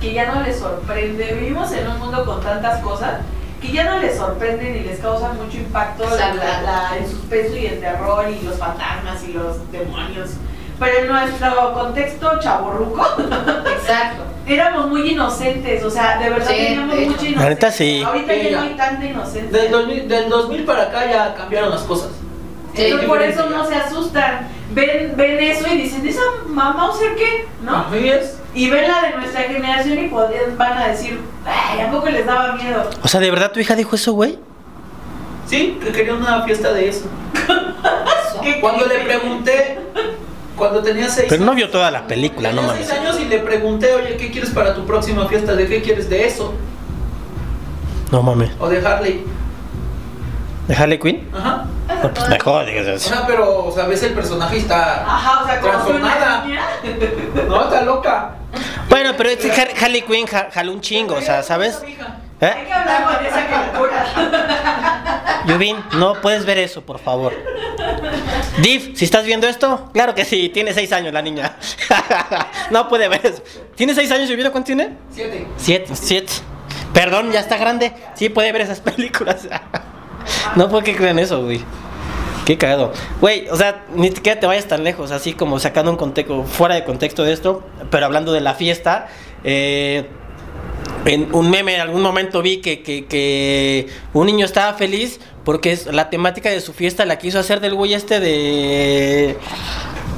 que 0.00 0.12
ya 0.12 0.32
no 0.32 0.42
les 0.42 0.58
sorprende. 0.58 1.34
Vivimos 1.40 1.72
en 1.72 1.88
un 1.88 1.98
mundo 1.98 2.24
con 2.24 2.40
tantas 2.40 2.80
cosas 2.82 3.14
que 3.60 3.72
ya 3.72 3.84
no 3.84 3.98
les 3.98 4.16
sorprende 4.16 4.70
ni 4.70 4.80
les 4.80 5.00
causa 5.00 5.32
mucho 5.32 5.56
impacto 5.56 6.04
la, 6.08 6.32
la- 6.34 6.62
la- 6.62 6.96
el 6.96 7.06
suspenso 7.10 7.56
y 7.56 7.66
el 7.66 7.80
terror 7.80 8.24
y 8.30 8.44
los 8.46 8.56
fantasmas 8.56 9.24
y 9.28 9.32
los 9.32 9.70
demonios. 9.72 10.30
Pero 10.78 10.98
en 10.98 11.08
nuestro 11.08 11.74
contexto 11.74 12.38
chaborruco, 12.38 13.04
Exacto. 13.72 14.22
éramos 14.46 14.86
muy 14.88 15.10
inocentes, 15.10 15.82
o 15.84 15.90
sea, 15.90 16.18
de 16.18 16.30
verdad 16.30 16.46
Sí, 16.48 16.54
teníamos 16.56 16.96
de 16.96 17.06
mucha 17.06 17.22
inocencia. 17.26 17.48
Neta, 17.48 17.70
sí. 17.72 18.02
Ahorita 18.06 18.32
Sí, 18.32 18.40
ya 18.44 18.50
ya. 18.50 18.56
no 18.58 18.62
hay 18.62 18.74
tanta 18.76 19.04
inocencia. 19.04 19.60
Del 19.62 19.72
2000, 19.72 20.08
del 20.08 20.28
2000 20.28 20.64
para 20.64 20.82
acá 20.84 21.10
ya 21.10 21.34
cambiaron 21.34 21.70
las 21.70 21.82
cosas. 21.82 22.10
Sí, 22.76 22.82
Entonces 22.84 23.08
por 23.08 23.20
eso 23.20 23.50
no 23.50 23.64
se 23.66 23.74
asustan. 23.74 24.46
Ven, 24.74 25.14
ven 25.16 25.38
eso 25.42 25.66
y 25.72 25.78
dicen, 25.82 26.06
¿esa 26.06 26.20
mamá 26.46 26.90
o 26.90 26.94
sea 26.96 27.14
qué? 27.16 27.46
¿No? 27.62 27.76
Así 27.78 28.08
es. 28.08 28.38
Y 28.54 28.68
ven 28.70 28.86
la 28.88 29.02
de 29.02 29.16
nuestra 29.16 29.42
generación 29.42 29.98
y 30.04 30.08
podrían- 30.08 30.56
van 30.58 30.76
a 30.78 30.88
decir, 30.88 31.18
ay, 31.46 31.80
¿a 31.80 31.90
poco 31.90 32.08
les 32.08 32.26
daba 32.26 32.52
miedo? 32.54 32.88
O 33.02 33.08
sea, 33.08 33.20
¿de 33.20 33.30
verdad 33.30 33.52
tu 33.52 33.60
hija 33.60 33.74
dijo 33.74 33.96
eso, 33.96 34.12
güey? 34.12 34.38
Sí, 35.46 35.78
que 35.82 35.90
quería 35.92 36.14
una 36.14 36.42
fiesta 36.42 36.72
de 36.72 36.88
eso. 36.88 37.06
¿Qué- 38.42 38.60
Cuando 38.60 38.86
qué- 38.86 38.98
le 38.98 39.04
pregunté, 39.04 39.78
cuando 40.56 40.82
tenía 40.82 41.08
seis 41.08 41.26
Pero 41.30 41.44
no 41.44 41.54
vio 41.54 41.70
toda 41.70 41.90
la 41.90 42.06
película, 42.06 42.50
no 42.50 42.56
tenía 42.56 42.72
mames. 42.74 42.86
seis 42.88 43.00
años 43.00 43.18
y 43.20 43.24
le 43.26 43.38
pregunté, 43.38 43.94
oye, 43.94 44.16
¿qué 44.16 44.30
quieres 44.30 44.50
para 44.50 44.74
tu 44.74 44.84
próxima 44.84 45.26
fiesta? 45.28 45.54
¿De 45.54 45.66
qué 45.66 45.80
quieres? 45.80 46.10
¿De 46.10 46.26
eso? 46.26 46.52
No 48.12 48.22
mames. 48.22 48.50
¿O 48.58 48.68
de 48.68 48.84
Harley? 48.86 49.24
¿De 50.68 50.76
Harley 50.76 50.98
Quinn? 50.98 51.28
Ajá. 51.34 51.64
No, 52.02 52.14
pues 52.14 52.28
mejor, 52.28 52.64
O 52.68 52.98
sea, 52.98 53.26
pero, 53.26 53.64
o 53.66 53.72
sea, 53.72 53.86
ves 53.86 54.02
el 54.04 54.12
personaje 54.12 54.56
y 54.58 54.60
está... 54.60 55.02
Ajá, 55.04 55.42
o 55.42 55.46
sea, 55.46 55.60
como 55.60 55.72
una 55.72 55.82
Transformada. 55.82 56.44
niña. 56.44 56.62
No, 57.48 57.64
está 57.64 57.82
loca. 57.82 58.34
Bueno, 58.88 59.14
pero 59.16 59.30
es 59.30 59.38
que 59.38 59.50
Har- 59.50 59.72
Harley 59.84 60.02
Quinn 60.02 60.26
ja- 60.26 60.48
jaló 60.52 60.72
un 60.72 60.80
chingo, 60.80 61.14
o 61.16 61.20
sea, 61.20 61.42
¿sabes? 61.42 61.80
Hay 61.82 61.92
¿Eh? 62.48 62.64
que 62.66 62.72
hablar 62.72 63.04
con 63.04 63.26
esa 63.26 63.46
criatura. 63.46 65.42
Yubin, 65.46 65.76
no 65.94 66.14
puedes 66.20 66.44
ver 66.44 66.58
eso, 66.58 66.82
por 66.82 66.98
favor. 67.00 67.32
Div, 68.62 68.94
si 68.96 69.04
estás 69.04 69.24
viendo 69.24 69.48
esto, 69.48 69.90
claro 69.92 70.14
que 70.14 70.24
sí, 70.24 70.50
tiene 70.50 70.72
seis 70.74 70.92
años 70.92 71.12
la 71.12 71.22
niña. 71.22 71.56
no 72.70 72.88
puede 72.88 73.08
ver 73.08 73.24
eso. 73.24 73.42
¿Tiene 73.74 73.94
seis 73.94 74.10
años, 74.12 74.28
Yubin? 74.28 74.50
¿Cuánto 74.50 74.66
tiene? 74.66 74.90
Siete. 75.10 75.46
Siete, 75.56 75.96
siete. 75.96 76.32
Perdón, 76.92 77.32
ya 77.32 77.40
está 77.40 77.56
grande. 77.56 77.92
Sí 78.14 78.28
puede 78.28 78.52
ver 78.52 78.62
esas 78.62 78.80
películas. 78.80 79.48
No 80.56 80.68
puedo 80.68 80.82
que 80.84 80.96
crean 80.96 81.18
eso, 81.18 81.42
güey. 81.44 81.60
Qué 82.44 82.56
cagado. 82.56 82.92
Güey, 83.20 83.48
o 83.50 83.56
sea, 83.56 83.84
ni 83.94 84.08
siquiera 84.10 84.40
te 84.40 84.46
vayas 84.46 84.66
tan 84.66 84.82
lejos, 84.82 85.10
así 85.10 85.34
como 85.34 85.58
sacando 85.58 85.90
un 85.90 85.96
contexto, 85.98 86.44
fuera 86.44 86.74
de 86.76 86.84
contexto 86.84 87.22
de 87.24 87.32
esto, 87.34 87.62
pero 87.90 88.06
hablando 88.06 88.32
de 88.32 88.40
la 88.40 88.54
fiesta. 88.54 89.08
eh, 89.44 90.06
en 91.04 91.34
un 91.34 91.48
meme 91.50 91.74
en 91.74 91.80
algún 91.80 92.02
momento 92.02 92.42
vi 92.42 92.58
que, 92.58 92.82
que, 92.82 93.06
que 93.06 93.86
un 94.14 94.26
niño 94.26 94.44
estaba 94.44 94.72
feliz 94.74 95.20
porque 95.44 95.72
es 95.72 95.86
la 95.86 96.10
temática 96.10 96.50
de 96.50 96.60
su 96.60 96.72
fiesta 96.72 97.04
la 97.06 97.18
quiso 97.18 97.38
hacer 97.38 97.60
del 97.60 97.74
güey 97.74 97.94
este 97.94 98.20
de 98.20 99.36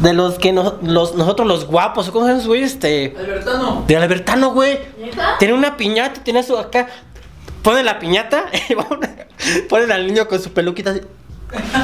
de 0.01 0.13
los 0.15 0.39
que 0.39 0.53
no- 0.53 0.79
los, 0.83 1.15
nosotros 1.15 1.47
los 1.47 1.67
guapos, 1.67 2.11
¿cómo 2.11 2.25
se 2.25 2.31
llama 2.31 2.41
ese 2.41 2.49
güey 2.49 2.63
este? 2.63 3.15
Albertano. 3.19 3.85
De 3.87 3.97
Albertano, 3.97 4.53
güey. 4.53 4.79
Tiene 5.39 5.53
una 5.55 5.77
piñata, 5.77 6.23
tiene 6.25 6.43
su 6.43 6.57
acá. 6.57 6.89
Pone 7.63 7.83
la 7.83 7.99
piñata 7.99 8.45
y 8.69 8.75
ponen 9.69 9.93
al 9.93 10.07
niño 10.07 10.27
con 10.29 10.41
su 10.41 10.53
peluquita 10.53 10.91
así. 10.91 11.01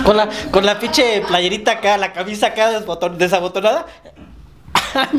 Con 0.04 0.16
la, 0.16 0.28
con 0.52 0.64
la 0.64 0.78
pinche 0.78 1.22
playerita 1.26 1.72
acá, 1.72 1.96
la 1.98 2.12
camisa 2.12 2.48
acá 2.48 2.70
desboton- 2.70 3.16
desabotonada. 3.16 3.86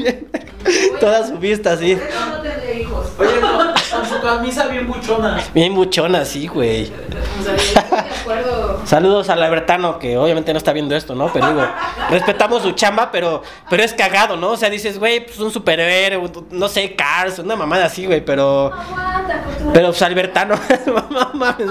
Toda 1.00 1.28
su 1.28 1.38
vista 1.38 1.74
así. 1.74 1.92
Eso 1.94 2.04
no 2.30 2.42
tendré 2.42 2.82
hijos. 2.82 3.08
Oye, 3.20 3.40
no, 3.42 3.58
con 3.58 4.06
su 4.10 4.22
camisa 4.22 4.68
bien 4.68 4.88
buchona. 4.88 5.40
Bien 5.54 5.74
buchona, 5.76 6.26
sí, 6.26 6.48
güey. 6.48 6.86
O 6.86 7.44
sea, 7.44 7.56
yo 7.56 7.62
estoy 7.64 7.74
de 7.92 8.16
acuerdo. 8.22 8.82
Saludos 8.86 9.30
al 9.30 9.44
Albertano, 9.44 10.00
que 10.00 10.18
obviamente 10.18 10.52
no 10.54 10.58
está 10.58 10.74
viendo 10.74 10.96
esto, 10.96 11.14
¿no? 11.16 11.32
Pero 11.32 11.48
digo, 11.50 11.68
respetamos 12.10 12.64
su 12.64 12.72
chamba, 12.72 13.12
pero, 13.12 13.44
pero 13.70 13.84
es 13.84 13.94
cagado, 13.94 14.36
¿no? 14.38 14.52
O 14.52 14.58
sea, 14.58 14.70
dices, 14.70 14.98
güey, 15.00 15.26
pues 15.26 15.38
un 15.40 15.52
superhéroe, 15.52 16.18
un- 16.18 16.48
no 16.52 16.68
sé, 16.68 16.96
Cars, 16.96 17.40
una 17.40 17.56
mamada 17.56 17.86
así, 17.86 18.06
güey, 18.06 18.24
pero. 18.24 18.72
Pero 19.74 19.88
pues 19.90 20.02
Albertano, 20.02 20.56
no 21.10 21.30
mames. 21.34 21.68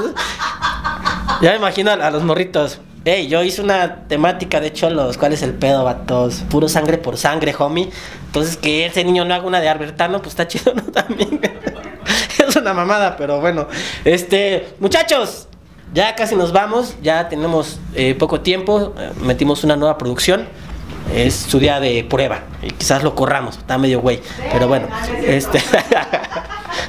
Ya 1.43 1.51
me 1.51 1.57
imagino 1.57 1.91
a, 1.91 2.11
los 2.11 2.23
morritos. 2.23 2.81
Ey, 3.05 3.29
yo 3.29 3.43
hice 3.43 3.63
una 3.63 4.07
temática 4.09 4.61
de 4.61 4.73
cholos. 4.73 5.19
¿Cuál 5.19 5.33
es 5.33 5.43
el 5.43 5.53
pedo, 5.53 5.85
vatos? 5.85 6.43
Puro 6.49 6.69
sangre 6.69 6.99
por 6.99 7.17
sangre, 7.19 7.55
homie. 7.59 7.91
Entonces, 8.27 8.57
que 8.57 8.87
ese 8.87 9.05
niño 9.05 9.25
no 9.25 9.35
haga 9.35 9.45
una 9.45 9.61
de 9.61 9.69
Albertano, 9.69 10.19
pues 10.19 10.31
está 10.31 10.49
chido, 10.49 10.75
¿no? 10.75 10.83
También. 10.83 11.41
es 12.47 12.57
una 12.57 12.73
mamada, 12.73 13.17
pero 13.17 13.41
bueno. 13.41 13.69
Este, 14.05 14.69
muchachos, 14.81 15.49
ya 15.93 16.15
casi 16.17 16.35
nos 16.35 16.53
vamos. 16.53 16.97
Ya 17.03 17.29
tenemos 17.29 17.79
eh, 17.95 18.15
poco 18.15 18.41
tiempo. 18.41 18.95
eh, 18.99 19.11
metimos 19.23 19.63
una 19.63 19.77
nueva 19.77 19.99
producción. 19.99 20.49
Es 21.15 21.35
su 21.35 21.59
día 21.59 21.81
de 21.81 22.05
prueba. 22.05 22.41
Y 22.63 22.71
quizás 22.71 23.03
lo 23.03 23.15
corramos. 23.15 23.57
Está 23.59 23.79
medio 23.79 24.01
güey. 24.01 24.21
Pero 24.53 24.69
bueno, 24.69 24.89
este. 25.25 25.63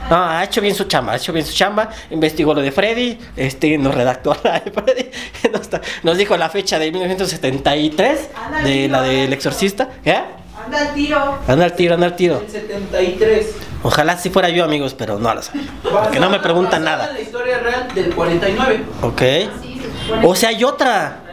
No, 0.09 0.23
ha 0.23 0.43
hecho 0.43 0.61
bien 0.61 0.73
su 0.73 0.85
chamba, 0.85 1.13
ha 1.13 1.15
hecho 1.17 1.33
bien 1.33 1.45
su 1.45 1.53
chamba, 1.53 1.89
investigó 2.09 2.53
lo 2.53 2.61
de 2.61 2.71
Freddy, 2.71 3.17
este, 3.35 3.77
nos 3.77 3.93
redactó 3.93 4.37
la 4.43 4.59
de 4.59 4.71
Freddy, 4.71 5.09
nos, 5.51 5.69
nos 6.03 6.17
dijo 6.17 6.37
la 6.37 6.49
fecha 6.49 6.79
de 6.79 6.91
1973, 6.91 8.29
de 8.63 8.87
la 8.87 9.01
del 9.01 9.33
exorcista, 9.33 9.89
¿qué? 10.03 10.21
Anda 10.65 10.79
al 10.79 10.93
tiro. 10.93 11.39
Anda 11.47 11.65
al 11.65 11.73
tiro, 11.73 11.93
anda 11.95 12.07
al 12.07 12.15
tiro. 12.15 12.41
El 12.45 12.49
73. 12.51 13.55
Ojalá 13.83 14.17
si 14.17 14.29
fuera 14.29 14.49
yo, 14.49 14.63
amigos, 14.63 14.93
pero 14.93 15.19
no 15.19 15.33
lo 15.33 15.41
sé. 15.41 15.51
Porque 15.83 16.19
no 16.19 16.29
me 16.29 16.39
preguntan 16.39 16.83
nada. 16.83 17.11
la 17.13 17.19
historia 17.19 17.59
real 17.59 17.87
del 17.93 18.13
49. 18.13 18.83
Ok. 19.01 19.21
Sí, 19.61 19.81
se 19.81 20.03
supone 20.05 20.27
O 20.27 20.35
sea, 20.35 20.49
hay 20.49 20.63
otra. 20.63 21.23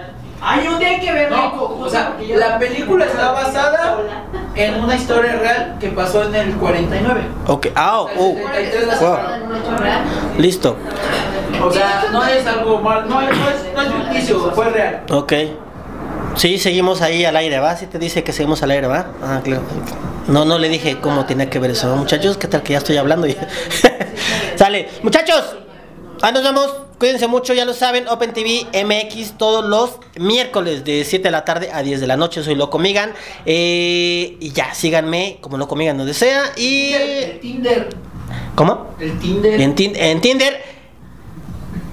Ay, 0.47 0.69
un 0.69 0.79
día 0.79 0.89
hay 0.89 1.01
que 1.01 1.11
verlo. 1.13 1.37
No, 1.37 1.63
o 1.81 1.89
sea, 1.89 2.17
la 2.37 2.59
película 2.59 3.07
está 3.07 3.33
basada 3.33 3.97
en 4.55 4.75
una 4.85 4.95
historia 4.95 5.37
real 5.37 5.77
que 5.81 5.89
pasó 5.89 6.25
en 6.25 6.35
el 6.35 6.55
49. 6.57 7.23
Ok. 7.47 7.69
Ah, 7.75 8.01
oh, 8.03 8.11
oh. 8.19 8.35
Wow. 9.01 9.17
Listo. 10.39 10.77
O 11.63 11.71
sea, 11.73 12.05
no 12.13 12.25
es 12.27 12.47
algo 12.47 12.79
mal, 12.81 13.09
no, 13.09 13.21
es- 13.23 13.29
no 13.39 13.49
es, 13.49 13.65
no 13.75 13.83
es 13.83 14.05
ficticio, 14.05 14.53
fue 14.55 14.69
real. 14.71 15.03
Ok. 15.11 15.33
Sí, 16.37 16.59
seguimos 16.59 17.01
ahí 17.01 17.25
al 17.25 17.37
aire, 17.37 17.59
¿va? 17.61 17.77
Sí 17.77 17.87
te 17.87 17.99
dice 17.99 18.23
que 18.25 18.33
seguimos 18.33 18.63
al 18.63 18.73
aire, 18.73 18.87
¿va? 18.87 19.07
Ah, 19.23 19.41
claro. 19.43 19.63
No, 20.27 20.45
no 20.45 20.59
le 20.59 20.69
dije 20.69 20.99
cómo 21.01 21.25
tenía 21.27 21.49
que 21.49 21.59
ver 21.59 21.71
eso, 21.71 21.87
¿no? 21.89 21.97
muchachos. 21.97 22.37
¿Qué 22.37 22.49
tal 22.49 22.63
que 22.63 22.73
ya 22.73 22.79
estoy 22.79 22.97
hablando? 22.97 23.27
Sale. 24.57 24.89
Muchachos, 25.03 25.57
ahí 26.23 26.33
nos 26.33 26.43
vemos. 26.43 26.84
Cuídense 26.99 27.27
mucho, 27.27 27.53
ya 27.55 27.65
lo 27.65 27.75
saben. 27.75 28.07
Open 28.09 28.33
TV 28.33 28.67
MX 28.85 29.37
todos 29.37 29.65
los 29.65 29.99
miércoles 30.17 30.85
de 30.85 31.05
7 31.05 31.25
de 31.25 31.31
la 31.31 31.45
tarde 31.45 31.71
a 31.73 31.83
10 31.83 32.01
de 32.01 32.07
la 32.07 32.17
noche. 32.17 32.43
Soy 32.43 32.55
Loco 32.55 32.79
Migan. 32.79 33.13
Eh, 33.45 34.37
y 34.41 34.51
ya, 34.53 34.73
síganme 34.75 35.39
como 35.41 35.57
Loco 35.59 35.77
Migan 35.77 35.99
donde 35.99 36.15
sea. 36.15 36.53
Y. 36.57 36.93
El 36.93 37.41
Tinder. 37.41 37.89
¿Cómo? 38.55 38.95
El 39.01 39.19
Tinder. 39.19 39.61
En, 39.61 39.75
Tin- 39.75 39.97
en 39.97 40.21
Tinder. 40.21 40.75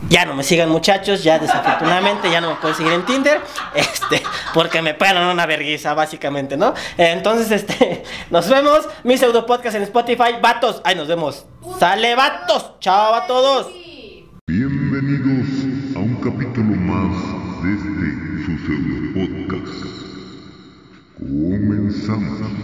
Ya 0.09 0.25
no 0.25 0.33
me 0.35 0.43
sigan 0.43 0.67
muchachos, 0.69 1.23
ya 1.23 1.39
desafortunadamente 1.39 2.29
ya 2.29 2.41
no 2.41 2.49
me 2.49 2.55
pueden 2.57 2.75
seguir 2.75 2.91
en 2.91 3.05
Tinder, 3.05 3.39
este, 3.73 4.21
porque 4.53 4.81
me 4.81 4.93
pegan 4.93 5.25
una 5.25 5.45
vergüenza 5.45 5.93
básicamente, 5.93 6.57
¿no? 6.57 6.73
Entonces, 6.97 7.49
este, 7.49 8.03
nos 8.29 8.49
vemos, 8.49 8.81
mi 9.05 9.17
pseudo 9.17 9.45
podcast 9.45 9.77
en 9.77 9.83
Spotify, 9.83 10.33
vatos, 10.41 10.81
ahí 10.83 10.95
nos 10.95 11.07
vemos, 11.07 11.45
sale 11.79 12.13
vatos, 12.15 12.71
chao 12.81 13.13
a 13.15 13.25
todos. 13.25 13.67
Sí. 13.67 14.27
Bienvenidos 15.01 15.95
a 15.95 15.99
un 15.99 16.15
capítulo 16.17 16.75
más 16.75 17.15
de 17.63 17.73
este 17.73 18.45
su 18.45 18.55
pseudo 18.59 19.13
podcast. 19.15 19.85
Comenzamos. 21.17 22.60